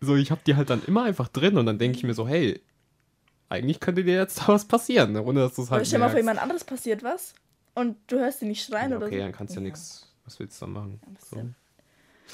[0.00, 2.26] so ich habe die halt dann immer einfach drin und dann denke ich mir so,
[2.26, 2.60] hey,
[3.48, 5.22] eigentlich könnte dir jetzt da was passieren, ne?
[5.22, 7.34] ohne dass du es Oder halt stell mal vor, jemand anderes passiert was
[7.74, 9.22] und du hörst ihn nicht schreien Ja, oder okay, so.
[9.22, 11.00] dann kannst du ja nichts, was willst du dann machen?
[11.30, 11.36] So.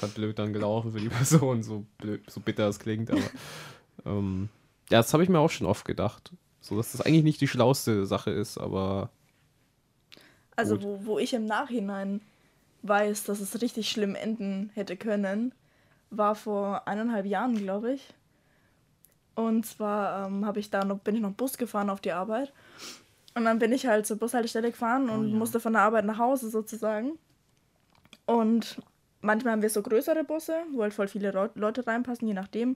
[0.01, 3.21] Halt blöd dann gelaufen für die Person, so, blöd, so bitter es klingt, aber
[4.05, 4.49] ähm,
[4.89, 6.31] ja, das habe ich mir auch schon oft gedacht.
[6.61, 9.09] So, dass das eigentlich nicht die schlauste Sache ist, aber
[10.55, 10.83] Also Gut.
[10.83, 12.21] wo, wo ich im Nachhinein
[12.81, 15.53] weiß, dass es richtig schlimm enden hätte können,
[16.09, 18.13] war vor eineinhalb Jahren, glaube ich.
[19.35, 22.51] Und zwar ähm, habe ich da noch, bin ich noch Bus gefahren auf die Arbeit.
[23.35, 25.35] Und dann bin ich halt zur Bushaltestelle gefahren und ja.
[25.37, 27.17] musste von der Arbeit nach Hause sozusagen.
[28.25, 28.81] Und
[29.21, 32.75] manchmal haben wir so größere Busse, wo halt voll viele Leu- Leute reinpassen, je nachdem.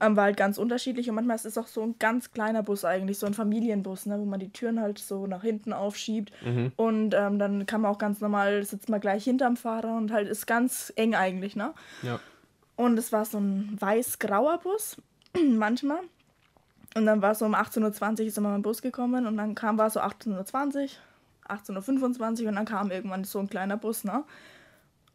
[0.00, 1.08] Ähm, war halt ganz unterschiedlich.
[1.08, 4.18] Und manchmal ist es auch so ein ganz kleiner Bus eigentlich, so ein Familienbus, ne,
[4.18, 6.32] wo man die Türen halt so nach hinten aufschiebt.
[6.76, 10.28] Und ähm, dann kann man auch ganz normal, sitzt man gleich hinterm Fahrer und halt
[10.28, 11.72] ist ganz eng eigentlich, ne?
[12.02, 12.20] ja.
[12.76, 14.96] Und es war so ein weiß-grauer Bus,
[15.44, 15.98] manchmal.
[16.94, 19.78] Und dann war so um 18.20 Uhr ist immer mein Bus gekommen und dann kam,
[19.78, 20.88] war so 18.20 Uhr,
[21.48, 24.22] 18.25 Uhr und dann kam irgendwann so ein kleiner Bus, ne?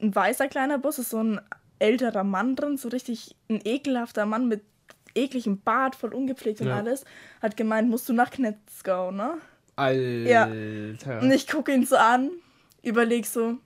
[0.04, 1.39] Ein weißer kleiner Bus ist so ein
[1.80, 4.62] älterer Mann drin, so richtig ein ekelhafter Mann mit
[5.16, 6.78] ekligem Bart, voll ungepflegt und Ja.
[6.78, 7.06] alles.
[7.41, 9.38] Hat gemeint, musst du nach Knetzgau, ne?
[9.76, 11.22] Alter.
[11.22, 12.32] Und ich gucke ihn so an,
[12.84, 13.58] überleg so,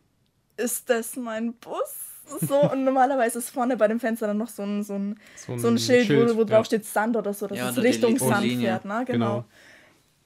[0.58, 1.96] ist das mein Bus?
[2.42, 5.18] So, und normalerweise ist vorne bei dem Fenster dann noch so ein, so ein,
[5.56, 6.64] so ein Schild, wo, wo drauf ja.
[6.66, 8.68] steht Sand oder so, dass Ja, es Richtung Sand Linie.
[8.68, 9.04] fährt, ne?
[9.08, 9.46] Genau.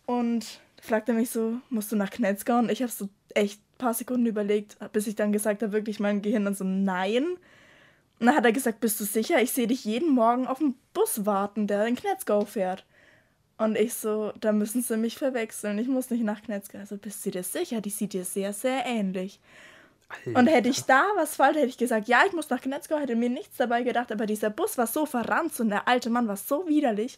[0.08, 0.18] Genau.
[0.20, 2.58] und fragt er mich so, musst du nach Knetzgau?
[2.58, 6.00] Und ich habe so echt ein paar Sekunden überlegt, bis ich dann gesagt habe, wirklich
[6.00, 7.26] mein Gehirn dann so, nein.
[8.20, 9.42] Und dann hat er gesagt, bist du sicher?
[9.42, 12.86] Ich sehe dich jeden Morgen auf dem Bus warten, der in Knetzgau fährt.
[13.58, 15.78] Und ich so, da müssen sie mich verwechseln.
[15.80, 16.80] Ich muss nicht nach Knetzgau.
[16.80, 17.82] Also bist du dir sicher?
[17.82, 19.40] Die sieht dir sehr, sehr ähnlich.
[20.26, 23.16] Und hätte ich da was falsch, hätte ich gesagt, ja, ich muss nach Knetzgau, hätte
[23.16, 26.38] mir nichts dabei gedacht, aber dieser Bus war so verranzt und der alte Mann war
[26.38, 27.18] so widerlich,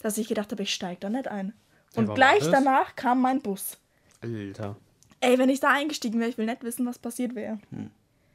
[0.00, 1.52] dass ich gedacht habe, ich steige da nicht ein.
[1.96, 3.76] Und wann gleich danach kam mein Bus.
[4.22, 4.76] Alter.
[5.20, 7.58] Ey, wenn ich da eingestiegen wäre, ich will nicht wissen, was passiert wäre.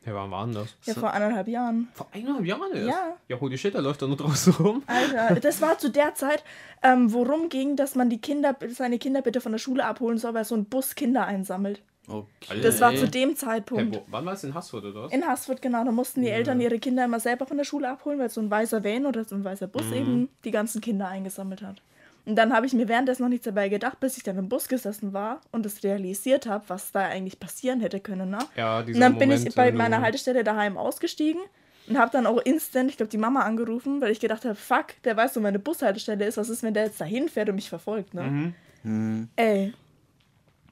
[0.05, 0.75] Ja, wann war denn das?
[0.85, 1.87] Ja, vor eineinhalb Jahren.
[1.95, 2.87] Vor eineinhalb Jahren erst?
[2.87, 3.17] Ja.
[3.27, 4.83] Ja, holy shit, da läuft er nur draußen rum.
[4.85, 6.43] Alter, das war zu der Zeit,
[6.83, 10.35] ähm, worum ging, dass man die Kinder, seine Kinder bitte von der Schule abholen soll,
[10.35, 11.81] weil so ein Bus Kinder einsammelt.
[12.07, 12.61] Okay.
[12.61, 13.95] Das war zu dem Hey, Zeitpunkt.
[13.95, 15.11] wo, wann war es in Haßfurt oder was?
[15.11, 15.83] In Haßfurt, genau.
[15.83, 16.35] Da mussten die Ja.
[16.35, 19.25] Eltern ihre Kinder immer selber von der Schule abholen, weil so ein weißer Van oder
[19.25, 19.93] so ein weißer Bus Mhm.
[19.95, 21.81] eben die ganzen Kinder eingesammelt hat.
[22.25, 24.67] Und dann habe ich mir währenddessen noch nichts dabei gedacht, bis ich dann im Bus
[24.67, 28.31] gesessen war und es realisiert habe, was da eigentlich passieren hätte können.
[28.31, 28.39] Ne?
[28.57, 31.41] ja, dieser Und dann bin Moment, ich bei meiner Haltestelle daheim ausgestiegen
[31.87, 35.01] und habe dann auch instant, ich glaube, die Mama angerufen, weil ich gedacht habe, fuck,
[35.03, 36.37] der weiß, wo meine Bushaltestelle ist.
[36.37, 38.23] Was ist, wenn der jetzt dahin fährt und mich verfolgt, ne?
[38.23, 38.53] Mhm.
[38.83, 39.29] Hm.
[39.35, 39.73] Ey.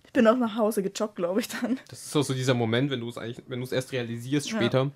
[0.06, 1.80] Ich bin auch nach Hause gejoggt, glaube ich dann.
[1.90, 4.50] Das ist auch so dieser Moment, wenn du es eigentlich, wenn du es erst realisierst
[4.50, 4.92] später.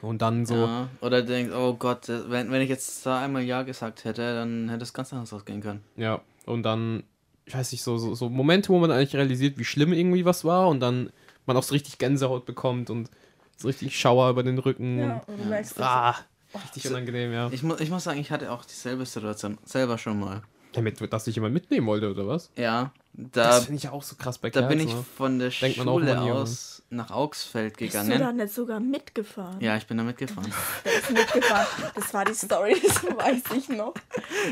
[0.00, 0.88] Und dann so, Ja.
[1.00, 4.82] Oder denkst, oh Gott, wenn, wenn ich jetzt da einmal Ja gesagt hätte, dann hätte
[4.82, 5.82] es ganz anders ausgehen können.
[5.96, 7.02] Ja, und dann,
[7.46, 10.44] ich weiß nicht, so, so, so Momente, wo man eigentlich realisiert, wie schlimm irgendwie was
[10.44, 11.10] war und dann
[11.46, 13.10] man auch so richtig Gänsehaut bekommt und
[13.56, 14.98] so richtig Schauer über den Rücken.
[15.00, 16.14] Ja, und du merkst, und, ah,
[16.54, 17.48] richtig unangenehm, ja.
[17.50, 20.42] Ich, mu ich muss sagen, ich hatte auch dieselbe Situation selber schon mal.
[20.72, 22.50] Damit, dass dich jemand mitnehmen wollte, oder was?
[22.56, 25.04] Ja, das da, finde ich ja auch so krass bei da bin ich ne?
[25.16, 28.18] von der Denkt man auch Schule aus nach Augsfeld bist du gegangen.
[28.20, 29.60] da nicht sogar mitgefahren?
[29.60, 30.50] Ja, ich bin da mitgefahren.
[30.84, 31.66] Der ist mitgefahren.
[31.94, 33.94] Das war die Story, das weiß ich noch.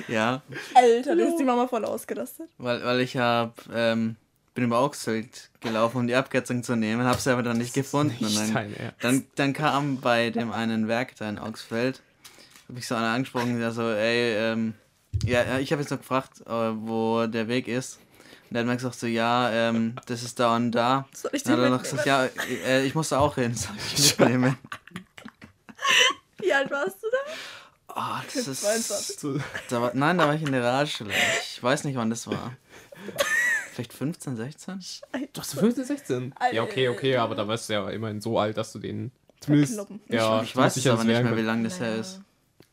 [0.08, 0.42] ja,
[0.74, 2.48] Alter, da ist die Mama voll ausgerastet.
[2.58, 4.16] weil, weil ich hab, ähm,
[4.54, 8.16] bin über Augsfeld gelaufen, um die Abkürzung zu nehmen, habe sie aber dann nicht gefunden.
[8.24, 8.96] Und Nicht dann, dein Ernst.
[9.04, 12.02] dann, dann kam bei dem einen Werk da in Augsfeld,
[12.68, 14.74] habe ich so einer angesprochen, der so, ey, ähm,
[15.24, 17.98] ja, ja, ich habe jetzt noch gefragt, äh, wo der Weg ist.
[18.48, 21.06] Und der hat mir gesagt so, ja, ähm, das ist da und da.
[21.12, 22.26] Soll ich Dann hat er noch gesagt, ja,
[22.66, 23.54] äh, ich muss da auch hin.
[23.54, 24.56] Soll ich mitnehmen?
[26.38, 27.32] Wie alt warst du da?
[27.94, 28.60] Ah, das ist.
[28.60, 29.18] 22.
[29.18, 29.38] So,
[29.70, 31.10] Da war, nein, da war ich in der Realschule.
[31.42, 32.52] Ich weiß nicht, wann das war.
[33.72, 34.80] Vielleicht 15, 16?
[35.32, 36.34] du hast 15, 16?
[36.52, 39.80] Ja, okay, okay, aber da warst du ja immerhin so alt, dass du den zumindest.
[40.08, 41.42] Ja, Ich weiß es aber nicht mehr, wie lange.
[41.42, 42.20] lange das her ist.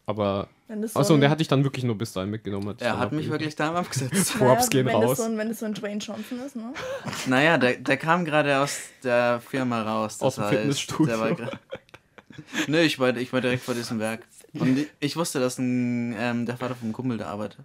[0.05, 0.47] Aber.
[0.95, 2.75] Achso, und der hat dich dann wirklich nur bis dahin mitgenommen.
[2.75, 4.33] dich Er hat mich wirklich da abgesetzt.
[4.37, 5.17] Props gehen wenn raus.
[5.17, 6.73] Das so ein, wenn das so ein Dwayne Johnson ist, ne?
[7.27, 10.17] Naja, der, der kam gerade aus der Firma raus.
[10.17, 11.35] Das Aus dem heißt, Fitnessstudio.
[11.35, 11.59] Der
[12.67, 14.25] Nö, ich war, ich war direkt vor diesem Werk.
[14.53, 17.59] Und ich, ich wusste, dass ein, ähm, der Vater vom Kumpel da arbeitet.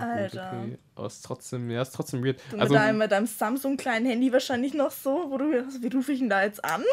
[0.00, 0.52] Ja, gut, Alter.
[0.52, 0.78] okay.
[0.96, 2.38] Aber ist trotzdem, ja, ist trotzdem weird.
[2.50, 5.82] Du Also, mit, deinem, mit deinem Samsung kleinen Handy wahrscheinlich noch so, wo du also,
[5.82, 6.84] wie rufe ich ihn da jetzt an?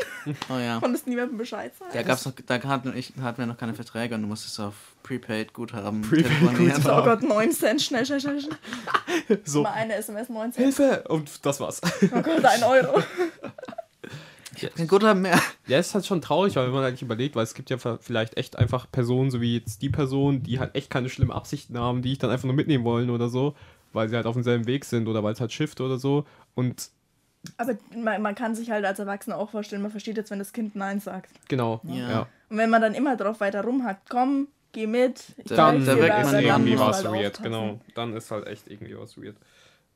[0.50, 0.80] Oh ja.
[0.82, 1.92] Konntest niemandem Bescheid sagen?
[1.94, 4.74] Da gab's noch, da hatten, ich, hatten wir noch keine Verträge und du musstest auf
[5.04, 6.82] Prepaid Guthaben telefonieren.
[6.86, 8.42] Oh Gott, 9 Cent, schnell, schnell, schnell.
[8.42, 9.42] schnell.
[9.44, 10.64] so, Mal eine SMS 9 Cent.
[10.64, 11.04] Hilfe!
[11.08, 11.82] Und das war's.
[12.04, 13.02] Oh Gott, ein Euro.
[14.70, 15.40] Kein Guthaben mehr.
[15.68, 18.38] Ja, ist halt schon traurig, weil wenn man eigentlich überlegt, weil es gibt ja vielleicht
[18.38, 22.02] echt einfach Personen, so wie jetzt die Person, die halt echt keine schlimmen Absichten haben,
[22.02, 23.56] die ich dann einfach nur mitnehmen wollen oder so,
[23.94, 26.26] weil sie halt auf demselben Weg sind oder weil es halt schifft oder so.
[26.56, 26.90] Und
[27.58, 30.54] Aber man, man kann sich halt als Erwachsener auch vorstellen, man versteht jetzt, wenn das
[30.54, 31.32] Kind Nein sagt.
[31.48, 32.10] genau, Ja.
[32.10, 32.28] ja.
[32.50, 35.24] Und wenn man dann immer drauf weiter rumhackt, komm, geh mit.
[35.38, 37.14] Ich Da- Dann, helf da dir wirkt dabei, man dann irgendwie musst du was halt
[37.14, 37.44] weird, aufpassen.
[37.44, 37.80] genau.
[37.96, 39.36] Dann ist halt echt irgendwie was weird.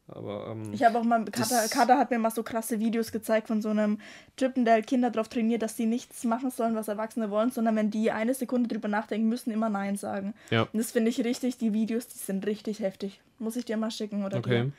[0.08, 3.12] Aber, ähm, Ich habe auch mal, Kata, Das- Kata hat mir mal so krasse Videos
[3.12, 4.00] gezeigt von so einem
[4.36, 7.76] Typen, der halt Kinder darauf trainiert, dass die nichts machen sollen, was Erwachsene wollen, sondern
[7.76, 10.36] wenn die eine Sekunde drüber nachdenken müssen, immer Nein sagen.
[10.52, 13.20] ja, Und das finde ich richtig, die Videos, die sind richtig heftig.
[13.40, 14.66] Muss ich dir mal schicken oder okay.
[14.66, 14.72] dir.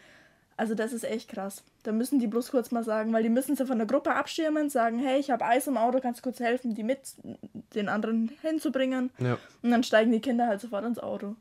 [0.58, 1.62] Also das ist echt krass.
[1.82, 4.70] Da müssen die bloß kurz mal sagen, weil die müssen sie von der Gruppe abschirmen,
[4.70, 7.00] sagen, hey, ich habe Eis im Auto, kannst du kurz helfen, die mit
[7.74, 9.10] den anderen hinzubringen.
[9.18, 11.34] Ja, Und dann steigen die Kinder halt sofort ins Auto.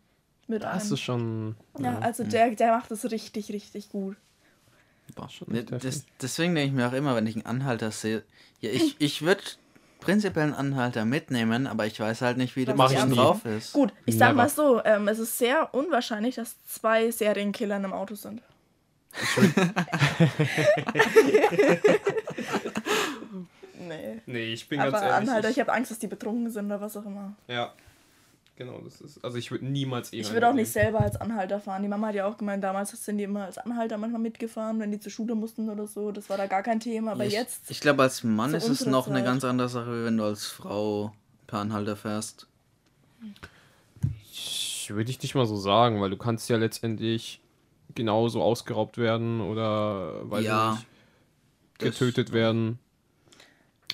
[0.48, 0.94] Mit das einem.
[0.94, 1.56] ist schon.
[1.80, 4.16] Ja, also der, der macht das richtig, richtig gut.
[5.16, 8.24] Boah, Schon ne, das, deswegen denke ich mir auch immer, wenn ich einen Anhalter sehe,
[8.60, 9.44] ja, ich, ich würde
[10.00, 13.74] prinzipiell einen Anhalter mitnehmen, aber ich weiß halt nicht, wie der Mach drauf ist.
[13.74, 14.44] Gut, ich sag Never.
[14.44, 18.42] mal so, ähm, es ist sehr unwahrscheinlich, dass zwei Serienkiller in einem Auto sind.
[23.80, 24.22] nee.
[24.26, 25.30] Nee, ich bin Aber ganz ehrlich.
[25.30, 27.34] Anhalter, ich ich, habe Angst, dass die betrunken sind oder was auch immer.
[27.48, 27.74] ja,
[28.56, 29.24] genau, das ist.
[29.24, 31.82] Also, ich würde niemals eh Ich würde auch nicht selber als Anhalter fahren.
[31.84, 34.92] Die Mama hat ja auch gemeint, damals sind die immer als Anhalter manchmal mitgefahren, wenn
[34.92, 36.12] die zur Schule mussten oder so.
[36.12, 37.12] Das war da gar kein Thema.
[37.14, 39.26] Aber ich, jetzt, Ich glaube, als Mann ist es noch eine Zeit.
[39.26, 41.14] ganz andere Sache, wenn du als Frau
[41.48, 42.48] per Anhalter fährst.
[44.88, 47.42] Würde ich nicht mal so sagen, weil du kannst ja letztendlich
[47.96, 50.80] genauso ausgeraubt werden oder weil Ja,
[51.80, 52.78] getötet werden.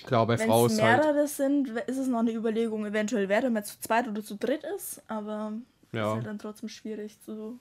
[0.04, 1.00] Klar, bei Wenn Frau es ist halt.
[1.02, 4.36] mehrere sind, ist es noch eine Überlegung, eventuell wer, wenn man zu zweit oder zu
[4.36, 5.52] dritt ist, aber
[5.92, 6.08] Ja.
[6.08, 7.58] ist halt dann trotzdem schwierig zu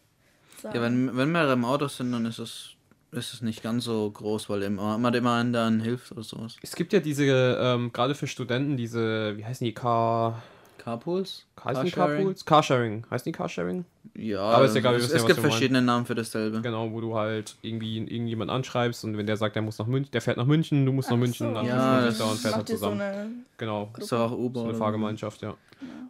[0.61, 0.75] sagen.
[0.75, 2.71] Ja, wenn, wenn mehrere im Auto sind, dann ist es,
[3.11, 6.55] ist es nicht ganz so groß, weil immer, immer dem einen dann hilft oder sowas.
[6.61, 10.41] Es gibt ja diese, ähm, gerade für Studenten, diese, wie heißen die, Car...
[10.83, 11.45] Carpools?
[11.63, 12.17] Heißen die Carsharing?
[12.17, 12.45] Carpools?
[12.45, 13.05] Carsharing.
[13.11, 13.85] Heißen die Carsharing?
[14.15, 16.59] Ja, Aber ist egal, wir es, wissen ja, es gibt verschiedene Namen für dasselbe.
[16.61, 20.11] Genau, wo du halt irgendwie irgendjemand anschreibst und wenn der sagt, der muss nach München,
[20.11, 22.17] der fährt nach München, du musst nach Ach München, so, dann Ja, trifft man sich
[22.19, 23.01] da und fährt halt ihr so zusammen.
[23.01, 23.27] eine
[23.57, 23.89] genau.
[23.99, 24.61] So auch Uber.
[24.61, 25.55] So eine Fahrgemeinschaft, ja.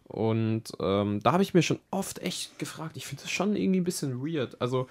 [0.08, 3.80] Und ähm, da habe ich mir schon oft echt gefragt, ich finde das schon irgendwie
[3.80, 4.60] ein bisschen weird.
[4.62, 4.88] Also,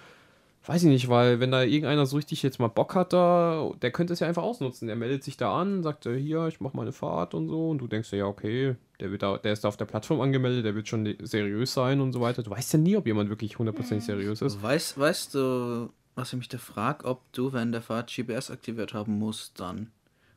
[0.67, 3.91] weiß ich nicht, weil wenn da irgendeiner so richtig jetzt mal Bock hat da, der
[3.91, 4.87] könnte es ja einfach ausnutzen.
[4.89, 7.71] Der meldet sich da an, sagt, äh, hier, ich mache mal eine Fahrt und so.
[7.71, 10.21] Und du denkst dir, ja, okay, der, wird da, der ist da auf der Plattform
[10.21, 12.43] angemeldet, der wird schon seriös sein und so weiter.
[12.43, 14.63] Du weißt ja nie, ob jemand wirklich hundertprozentig seriös ist.
[14.63, 18.93] Weißt, weißt du, was ich mich da frage, ob du während der Fahrt GPS aktiviert
[18.93, 19.91] haben musst dann?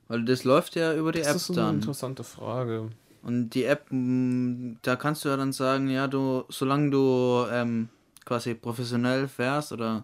[0.07, 1.75] Weil das läuft ja über die Das App ist so eine dann.
[1.75, 2.89] interessante Frage.
[3.23, 7.89] Und die App, mh, da kannst du ja dann sagen, ja, du, solange du ähm,
[8.25, 10.03] quasi professionell fährst oder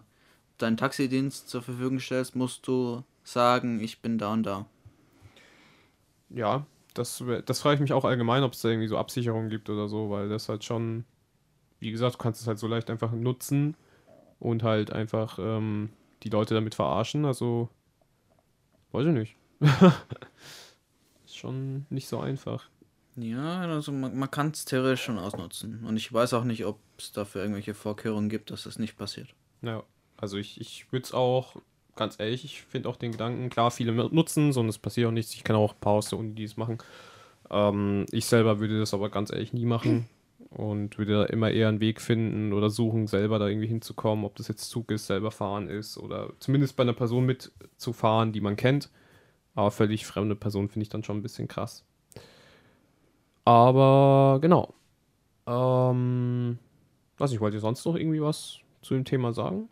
[0.62, 4.66] deinen Taxidienst zur Verfügung stellst, musst du sagen, ich bin da und da.
[6.30, 9.70] Ja, das, das frage ich mich auch allgemein, ob es da irgendwie so Absicherungen gibt
[9.70, 11.04] oder so, weil das halt schon,
[11.78, 13.76] wie gesagt, du kannst es halt so leicht einfach nutzen
[14.38, 15.90] und halt einfach ähm,
[16.22, 17.24] die Leute damit verarschen.
[17.24, 17.68] Also,
[18.92, 19.36] weiß ich nicht.
[21.24, 22.68] Ist schon nicht so einfach.
[23.16, 25.84] Ja, also man, man kann es theoretisch schon ausnutzen.
[25.84, 29.34] Und ich weiß auch nicht, ob es dafür irgendwelche Vorkehrungen gibt, dass das nicht passiert.
[29.62, 29.82] Ja,
[30.20, 31.56] also ich, ich würde es auch,
[31.96, 35.34] ganz ehrlich, ich finde auch den Gedanken, klar, viele nutzen und es passiert auch nichts.
[35.34, 36.78] Ich kenne auch ein paar aus der Uni, die es machen.
[37.50, 40.08] Ähm, ich selber würde das aber ganz ehrlich nie machen
[40.50, 44.36] und würde da immer eher einen Weg finden oder suchen, selber da irgendwie hinzukommen, ob
[44.36, 48.56] das jetzt Zug ist, selber fahren ist oder zumindest bei einer Person mitzufahren, die man
[48.56, 48.90] kennt.
[49.54, 51.84] Aber völlig fremde Person finde ich dann schon ein bisschen krass.
[53.44, 54.74] Aber genau.
[55.46, 56.58] Ähm,
[57.18, 59.68] weiß nicht, wollt sonst noch irgendwie was zu dem Thema sagen?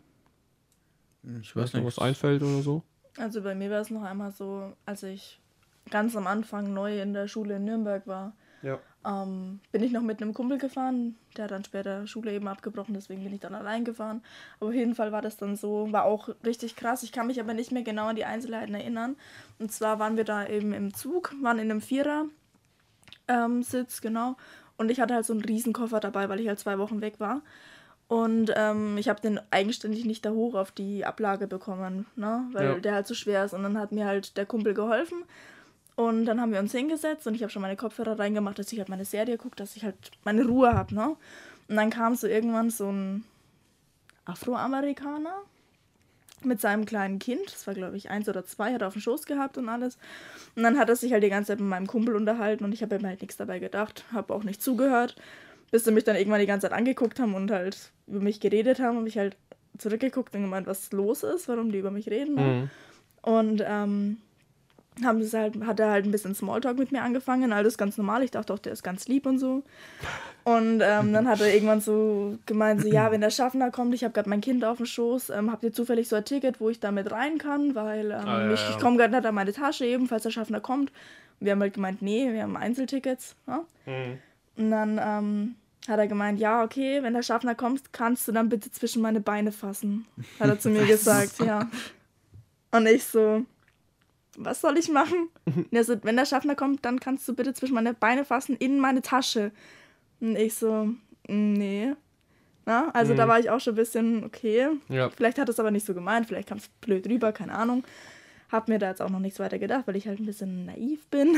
[1.41, 2.83] Ich Weiß noch, was einfällt oder so?
[3.17, 5.39] Also bei mir war es noch einmal so, als ich
[5.89, 8.79] ganz am Anfang neu in der Schule in Nürnberg war, Ja.
[9.05, 11.15] ähm, bin ich noch mit einem Kumpel gefahren.
[11.35, 14.21] Der hat dann später Schule eben abgebrochen, deswegen bin ich dann allein gefahren.
[14.59, 17.03] Aber auf jeden Fall war das dann so, war auch richtig krass.
[17.03, 19.15] Ich kann mich aber nicht mehr genau an die Einzelheiten erinnern.
[19.57, 22.25] Und zwar waren wir da eben im Zug, waren in einem Vierer
[23.27, 24.37] ähm, Sitz, genau.
[24.77, 27.41] Und ich hatte halt so einen Riesenkoffer dabei, weil ich halt zwei Wochen weg war.
[28.09, 32.43] Und ähm, ich habe den eigenständig nicht da hoch auf die Ablage bekommen, ne?
[32.53, 32.79] weil Ja.
[32.79, 33.53] der halt so schwer ist.
[33.53, 35.23] Und dann hat mir halt der Kumpel geholfen.
[35.95, 38.79] Und dann haben wir uns hingesetzt und ich habe schon meine Kopfhörer reingemacht, dass ich
[38.79, 40.95] halt meine Serie gucke, dass ich halt meine Ruhe habe.
[40.95, 41.15] Ne?
[41.67, 43.25] Und dann kam so irgendwann so ein
[44.25, 45.33] Afroamerikaner
[46.43, 49.01] mit seinem kleinen Kind, das war glaube ich eins oder zwei, hat er auf dem
[49.01, 49.97] Schoß gehabt und alles.
[50.55, 52.81] Und dann hat er sich halt die ganze Zeit mit meinem Kumpel unterhalten und ich
[52.81, 55.15] habe mir halt nichts dabei gedacht, habe auch nicht zugehört,
[55.71, 58.79] bis sie mich dann irgendwann die ganze Zeit angeguckt haben und halt über mich geredet
[58.79, 59.37] haben und ich halt
[59.77, 62.35] zurückgeguckt und gemeint, was los ist, warum die über mich reden.
[62.35, 62.69] Mhm.
[63.21, 64.17] Und ähm,
[65.03, 68.23] haben sie halt, hat er halt ein bisschen Smalltalk mit mir angefangen, alles ganz normal.
[68.23, 69.63] Ich dachte auch, der ist ganz lieb und so.
[70.43, 74.03] Und ähm, dann hat er irgendwann so gemeint, so, ja, wenn der Schaffner kommt, ich
[74.03, 76.69] habe gerade mein Kind auf dem Schoß, ähm, habt ihr zufällig so ein Ticket, wo
[76.69, 79.35] ich da mit rein kann, weil ähm, Ah, ja, ich, ich komme gerade nicht an
[79.35, 80.91] meine Tasche eben, falls der Schaffner kommt.
[81.39, 83.35] Und wir haben halt gemeint, nee, wir haben Einzeltickets.
[83.47, 83.63] Ja?
[83.85, 84.19] Mhm.
[84.59, 85.55] Und dann ähm,
[85.87, 89.21] hat er gemeint, ja, okay, wenn der Schaffner kommt, kannst du dann bitte zwischen meine
[89.21, 90.05] Beine fassen.
[90.39, 91.69] Hat er zu mir gesagt, ja.
[92.71, 93.45] Und ich so,
[94.37, 95.29] was soll ich machen?
[95.45, 98.57] Und er so, wenn der Schaffner kommt, dann kannst du bitte zwischen meine Beine fassen
[98.57, 99.51] in meine Tasche.
[100.19, 100.89] Und ich so,
[101.27, 101.93] nee.
[102.65, 103.29] Na, also da Mhm.
[103.29, 104.67] war ich auch schon ein bisschen, okay.
[104.89, 105.09] Ja.
[105.09, 107.83] Vielleicht hat es aber nicht so gemeint, vielleicht kam es blöd rüber, keine Ahnung.
[108.51, 111.07] Hab mir da jetzt auch noch nichts weiter gedacht, weil ich halt ein bisschen naiv
[111.07, 111.37] bin.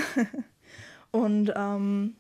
[1.12, 2.16] und ähm,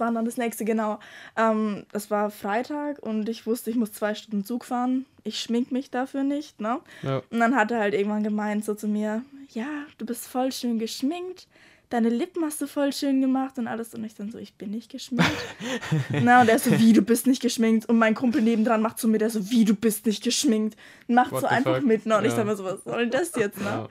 [0.00, 0.98] war dann das nächste, genau.
[1.36, 5.04] Ähm, das war Freitag und ich wusste, ich muss zwei Stunden Zug fahren.
[5.24, 6.80] Ich schmink mich dafür nicht, ne?
[7.02, 7.22] Ja.
[7.30, 9.66] Und dann hat er halt irgendwann gemeint so zu mir, ja,
[9.98, 11.46] du bist voll schön geschminkt,
[11.90, 13.94] deine Lippen hast du voll schön gemacht und alles.
[13.94, 15.30] Und ich dann so, ich bin nicht geschminkt.
[16.10, 17.88] Na, und er so, wie, du bist nicht geschminkt.
[17.88, 20.76] Und mein Kumpel nebendran macht zu mir, der so, wie, du bist nicht geschminkt.
[21.06, 21.84] Macht What so einfach fuck?
[21.86, 22.18] mit, ne?
[22.18, 22.36] Und ich Ja.
[22.36, 23.64] sag mir so, was soll denn das jetzt, ne?
[23.64, 23.88] Ja.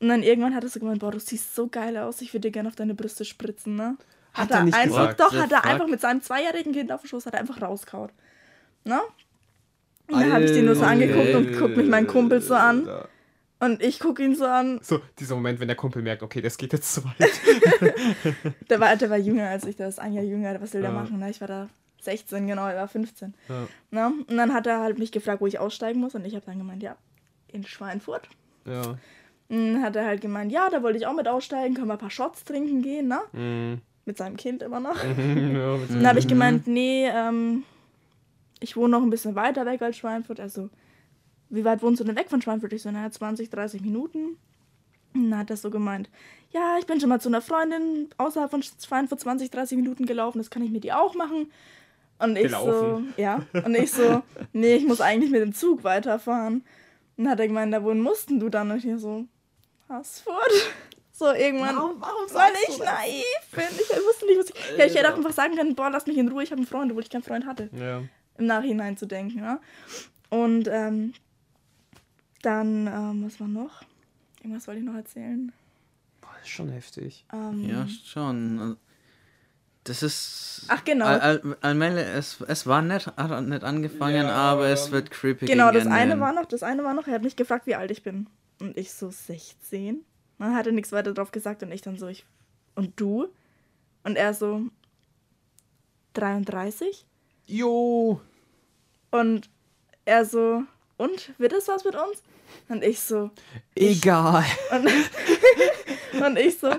[0.00, 2.48] Und dann irgendwann hat er so gemeint, boah, du siehst so geil aus, ich würde
[2.48, 3.96] dir gerne auf deine Brüste spritzen, ne?
[4.34, 5.20] Hat er er nicht einfach, gesagt?
[5.20, 5.66] doch, The hat er fuck?
[5.70, 8.10] einfach mit seinem zweijährigen Kind auf dem Schoß, hat er einfach rauskaut.
[8.84, 9.00] Ne?
[10.10, 12.88] Und dann habe ich den nur so angeguckt und guckt mich mein Kumpel so an.
[13.60, 14.78] Und ich gucke ihn so an.
[14.82, 17.30] So, dieser Moment, wenn der Kumpel merkt, okay, das geht jetzt zu weit.
[18.68, 20.90] Der war, der war jünger als ich, der ist ein Jahr jünger, was will der
[20.90, 20.96] Ja.
[20.96, 21.18] machen?
[21.18, 21.30] Ne?
[21.30, 21.68] Ich war da
[22.02, 23.32] 16, genau, er war 15.
[23.48, 23.66] Ja.
[23.90, 24.06] Na?
[24.28, 26.14] Und dann hat er halt mich gefragt, wo ich aussteigen muss.
[26.14, 26.96] Und ich habe dann gemeint, ja,
[27.48, 28.28] in Schweinfurt.
[28.66, 28.82] Ja.
[29.48, 31.94] Und dann hat er halt gemeint, ja, da wollte ich auch mit aussteigen, können wir
[31.94, 33.20] ein paar Shots trinken gehen, ne?
[33.32, 33.80] Mhm.
[34.06, 35.02] Mit seinem Kind immer noch.
[35.04, 37.64] ja, dann habe ich gemeint, nee, ähm,
[38.60, 40.40] ich wohne noch ein bisschen weiter weg als Schweinfurt.
[40.40, 40.68] Also,
[41.48, 42.72] wie weit wohnst du denn weg von Schweinfurt?
[42.72, 44.36] Ich so, naja, 20, 30 Minuten.
[45.14, 46.10] Und dann hat er so gemeint,
[46.50, 50.38] ja, ich bin schon mal zu einer Freundin außerhalb von Schweinfurt 20, 30 Minuten gelaufen,
[50.38, 51.50] das kann ich mit dir auch machen.
[52.18, 53.12] Und ich Gelaufen.
[53.16, 56.64] so, ja, und ich so, nee, ich muss eigentlich mit dem Zug weiterfahren.
[57.16, 58.70] Und dann hat er gemeint, da wohin mussten du dann?
[58.70, 59.24] Und ich so,
[59.88, 60.72] Haßfurt.
[61.16, 63.64] So, irgendwann, Warum- warum weil ich naiv bin.
[63.70, 64.78] Ich wusste nicht, was ich.
[64.78, 66.66] Ja, ich hätte auch einfach sagen können, boah, lass mich in Ruhe, ich habe einen
[66.66, 67.70] Freund, obwohl ich keinen Freund hatte.
[67.72, 68.02] ja.
[68.36, 69.60] Im Nachhinein zu denken, ja.
[70.28, 71.14] Und ähm,
[72.42, 73.82] dann, ähm, was war noch?
[74.42, 75.52] Irgendwas wollte ich noch erzählen.
[76.20, 77.24] Boah, das ist schon heftig.
[77.32, 78.76] Ähm, Ja, schon.
[79.84, 80.64] Das ist.
[80.66, 81.04] Ach, genau.
[81.06, 85.46] Al Al allmählich, es, es war nett, hat nett angefangen, Ja, aber es wird creepy.
[85.46, 87.66] Genau, gegen das Ende eine war noch, das eine war noch, er hat mich gefragt,
[87.68, 88.26] wie alt ich bin.
[88.60, 90.04] Und ich so 16.
[90.38, 92.24] Man hatte nichts weiter drauf gesagt und ich dann so, ich.
[92.74, 93.28] Und du?
[94.02, 94.62] Und er so
[96.14, 97.04] 33?
[97.46, 98.20] Jo.
[99.10, 99.48] Und
[100.04, 100.64] er so,
[100.96, 102.22] und wird es was mit uns?
[102.68, 103.30] Und ich so,
[103.74, 104.44] Egal.
[104.70, 104.90] und,
[106.24, 106.70] und ich so,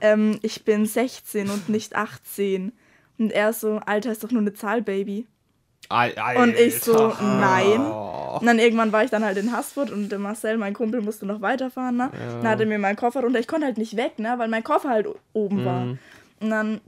[0.00, 2.72] ähm, ich bin 16 und nicht 18.
[3.18, 5.26] Und er so, Alter ist doch nur eine Zahl, Baby.
[5.92, 7.80] Al Und ich so, nein.
[7.80, 8.38] Oh.
[8.40, 11.26] Und dann irgendwann war ich dann halt in Haßfurt und der Marcel, mein Kumpel, musste
[11.26, 12.10] noch weiterfahren, ne?
[12.12, 12.34] Ja.
[12.40, 13.38] Dann hatte mir meinen Koffer runter.
[13.38, 14.34] Ich konnte halt nicht weg, ne?
[14.38, 15.80] Weil mein Koffer halt oben war.
[15.84, 15.98] Mhm.
[16.40, 16.80] Und dann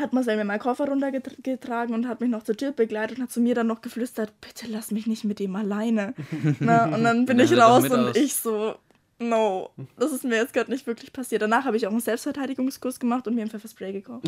[0.00, 3.30] hat Marcel mir meinen Koffer runtergetragen und hat mich noch zur Tür begleitet und hat
[3.30, 6.14] zu mir dann noch geflüstert, bitte lass mich nicht mit ihm alleine.
[6.58, 8.16] Na, und dann bin Ja, ich raus und aus.
[8.16, 8.74] ich so,
[9.20, 11.42] no, das ist mir jetzt gerade nicht wirklich passiert.
[11.42, 14.26] Danach habe ich auch einen Selbstverteidigungskurs gemacht und mir ein Pfefferspray gekauft.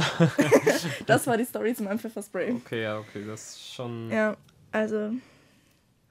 [1.07, 2.53] das war die Story zu meinem Pfefferspray.
[2.53, 4.11] Okay, ja, okay, das ist schon.
[4.11, 4.37] Ja,
[4.71, 5.11] also.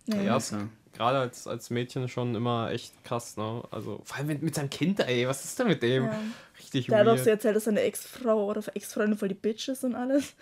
[0.07, 0.25] Nee.
[0.25, 0.67] Ja, es- Ja.
[0.93, 3.63] gerade als, als Mädchen schon immer echt krass, ne?
[3.71, 6.05] Also, vor allem mit, mit seinem Kind, ey, was ist denn mit dem?
[6.05, 6.19] Ja.
[6.59, 7.23] Richtig Der hat auch weird.
[7.23, 10.33] so erzählt, dass seine Ex-Frau oder Ex-Freundin voll die Bitch ist und alles.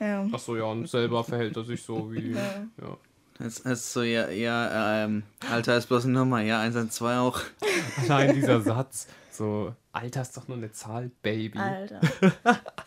[0.00, 0.26] Ja.
[0.32, 2.32] Achso, ja, und selber verhält er sich so wie.
[2.32, 2.66] Ja.
[2.82, 2.96] ja.
[3.38, 7.40] Es ist so, ja, ja, ähm, Alter ist bloß eine Nummer, ja, 112 auch.
[8.08, 11.58] Allein dieser Satz, so, Alter ist doch nur eine Zahl, Baby.
[11.58, 12.00] Alter.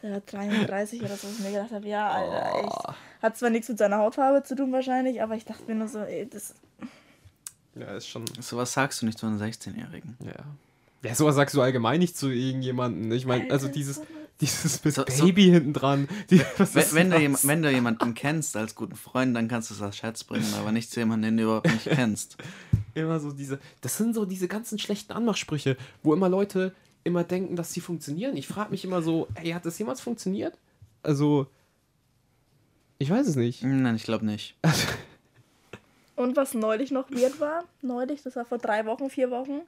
[0.02, 2.78] Der war 33 oder so, wo ich mir gedacht habe, ja, Alter, echt.
[2.88, 2.94] Oh.
[3.22, 6.00] Hat zwar nichts mit seiner Hautfarbe zu tun wahrscheinlich, aber ich dachte mir nur so,
[6.00, 6.56] ey, das.
[7.76, 8.26] Ja, ist schon.
[8.40, 10.18] Sowas sagst du nicht zu einem 16-Jährigen.
[10.26, 10.44] Ja.
[11.04, 13.12] Ja, sowas sagst du allgemein nicht zu irgendjemandem.
[13.14, 14.06] Ich meine, also Alter, dieses, so-
[14.42, 16.08] dieses mit So- so- Baby hinten dran.
[16.30, 19.74] Die, Wenn, wenn, du jem- wenn du jemanden kennst als guten Freund, dann kannst du
[19.76, 22.38] es als Scherz bringen, aber nicht zu jemandem, den du überhaupt nicht kennst.
[22.96, 26.74] Immer so diese, das sind so diese ganzen schlechten Anmachsprüche, wo immer Leute
[27.04, 28.36] immer denken, dass sie funktionieren.
[28.38, 30.58] Ich frage mich immer so, ey, hat das jemals funktioniert?
[31.04, 31.48] Also,
[32.98, 33.64] ich weiß es nicht.
[33.64, 34.56] Nein, ich glaube nicht.
[36.16, 39.62] Und was neulich noch weird war, neulich, das war vor drei Wochen, vier Wochen,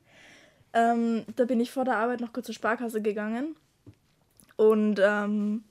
[0.74, 3.56] ähm, da bin ich vor der Arbeit noch kurz zur Sparkasse gegangen.
[4.62, 5.64] Und ähm,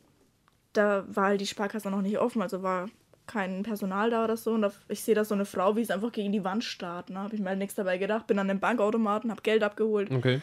[0.73, 2.89] da war halt die Sparkasse noch nicht offen, also war
[3.29, 4.51] kein Personal da oder so.
[4.55, 7.09] Und ich sehe da so eine Frau, wie es einfach gegen die Wand starrt.
[7.09, 7.21] Ne?
[7.21, 10.41] Habe ich mir halt nichts dabei gedacht, bin an den Bankautomaten, habe Geld abgeholt, Okay.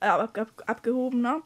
[0.00, 1.40] äh, ab, ab, abgehoben, ne?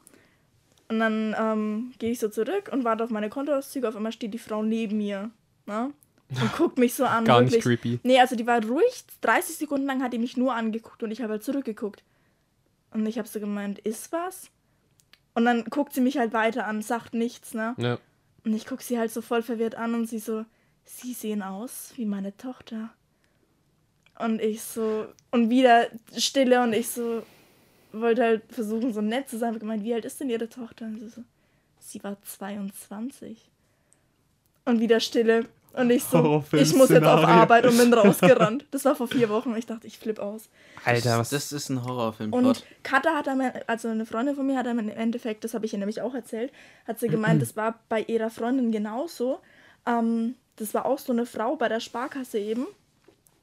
[0.88, 3.88] Und dann ähm, gehe ich so zurück und warte auf meine Kontoauszüge.
[3.88, 5.30] Auf einmal steht die Frau neben mir,
[5.66, 5.92] ne?
[6.30, 7.24] Und guckt mich so an.
[7.26, 7.54] Gar wirklich.
[7.54, 8.00] nicht creepy.
[8.02, 9.04] Nee, also die war ruhig.
[9.20, 12.02] 30 Sekunden lang hat die mich nur angeguckt und ich habe halt zurückgeguckt.
[12.92, 14.50] Und ich habe so gemeint, ist was?
[15.40, 17.74] Und dann guckt sie mich halt weiter an, sagt nichts, ne?
[17.78, 17.98] Ja.
[18.44, 20.44] Und ich gucke sie halt so voll verwirrt an und sie so,
[20.84, 22.90] sie sehen aus wie meine Tochter.
[24.18, 27.22] Und ich so, und wieder Stille und ich so,
[27.90, 29.54] wollte halt versuchen, so nett zu sein.
[29.54, 30.84] Ich gemeint, wie alt ist denn ihre Tochter?
[30.84, 31.24] Und sie so,
[31.78, 33.50] sie war 22.
[34.66, 35.48] Und wieder Stille.
[35.72, 37.24] Und ich so, ich muss jetzt auf.
[37.24, 38.66] Arbeit und bin rausgerannt.
[38.70, 39.54] Das war vor vier Wochen.
[39.56, 40.48] Ich dachte, ich flipp aus.
[40.84, 42.32] Alter, was Das ist ein Horrorfilm.
[42.32, 45.72] Und Katha hat am, also eine Freundin von mir hat am Endeffekt, das habe ich
[45.72, 46.52] ihr nämlich auch erzählt,
[46.86, 49.40] hat sie gemeint, das war bei ihrer Freundin genauso.
[49.86, 52.66] Ähm, das war auch so eine Frau bei der Sparkasse eben.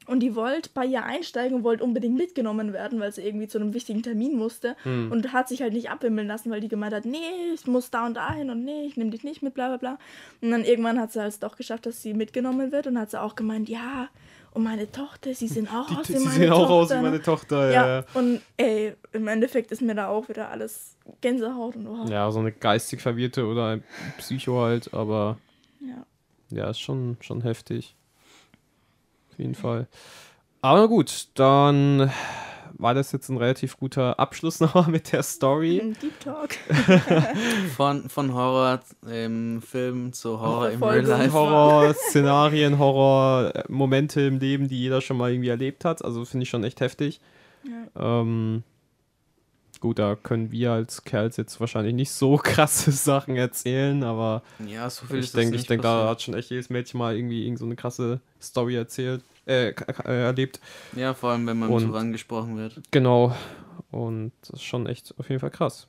[0.08, 3.58] Und die wollte bei ihr einsteigen und wollte unbedingt mitgenommen werden, weil sie irgendwie zu
[3.58, 4.74] einem wichtigen Termin musste.
[5.10, 8.06] Und hat sich halt nicht abwimmeln lassen, weil die gemeint hat, nee, ich muss da
[8.06, 9.98] und da hin und nee, ich nehme dich nicht mit, bla bla bla.
[10.40, 13.20] Und dann irgendwann hat sie halt doch geschafft, dass sie mitgenommen wird und hat sie
[13.20, 14.08] auch gemeint, ja,
[14.52, 16.74] und meine Tochter, sie sehen auch aus die, wie sie meine sehen auch Tochter.
[16.74, 17.02] aus wie ne?
[17.02, 17.70] meine Tochter.
[17.70, 22.06] Ja, Ja, und ey, im Endeffekt ist mir da auch wieder alles Gänsehaut und oh,
[22.08, 23.84] ja, so eine geistig verwirrte oder ein
[24.16, 25.38] Psycho halt, aber
[25.80, 26.04] ja.
[26.50, 27.94] ja, ist schon, schon heftig.
[29.38, 29.86] Auf jeden Fall.
[30.62, 32.10] Aber gut, dann
[32.76, 35.94] war das jetzt ein relativ guter Abschluss nochmal mit der Story.
[36.02, 36.56] Deep Talk.
[37.76, 41.04] Von, von Horror im Film zu Horror im Real.
[41.04, 41.32] Life.
[41.32, 46.04] Horror-Szenarien, Horror-Momente im Leben, die jeder schon mal irgendwie erlebt hat.
[46.04, 47.20] Also finde ich schon echt heftig.
[47.62, 48.20] Ja.
[48.20, 48.64] Ähm,
[49.80, 54.88] gut, da können wir als Kerls jetzt wahrscheinlich nicht so krasse Sachen erzählen, aber Ja,
[54.90, 57.58] so viel ich denke, ich denke, da hat schon echt jedes Mädchen mal irgendwie irgend
[57.58, 59.74] so eine krasse Story erzählt, äh, äh,
[60.04, 60.60] erlebt.
[60.96, 62.80] Ja, vor allem, wenn man Und- so angesprochen wird.
[62.90, 63.34] Genau.
[63.90, 65.86] Und das ist schon echt auf jeden Fall krass.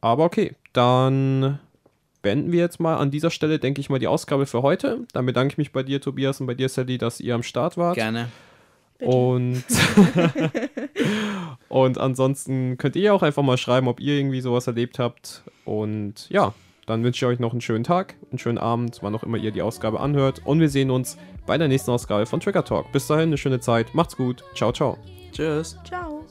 [0.00, 1.58] Aber okay, dann
[2.22, 5.00] beenden wir jetzt mal an dieser Stelle, denke ich mal, die Ausgabe für heute.
[5.12, 7.76] Dann bedanke ich mich bei dir, Tobias, und bei dir, Sally, dass ihr am Start
[7.76, 7.96] wart.
[7.96, 8.28] Gerne.
[8.98, 9.10] Bitte.
[9.10, 9.64] Und,
[11.68, 15.42] und ansonsten könnt ihr auch einfach mal schreiben, ob ihr irgendwie sowas erlebt habt.
[15.64, 16.54] Und ja,
[16.86, 19.50] dann wünsche ich euch noch einen schönen Tag, einen schönen Abend, wann auch immer ihr
[19.50, 20.42] die Ausgabe anhört.
[20.44, 22.92] Und wir sehen uns bei der nächsten Ausgabe von Trigger Talk.
[22.92, 23.94] Bis dahin, eine schöne Zeit.
[23.94, 24.44] Macht's gut.
[24.54, 24.98] Ciao, ciao.
[25.32, 25.78] Tschüss.
[25.84, 26.24] Ciao.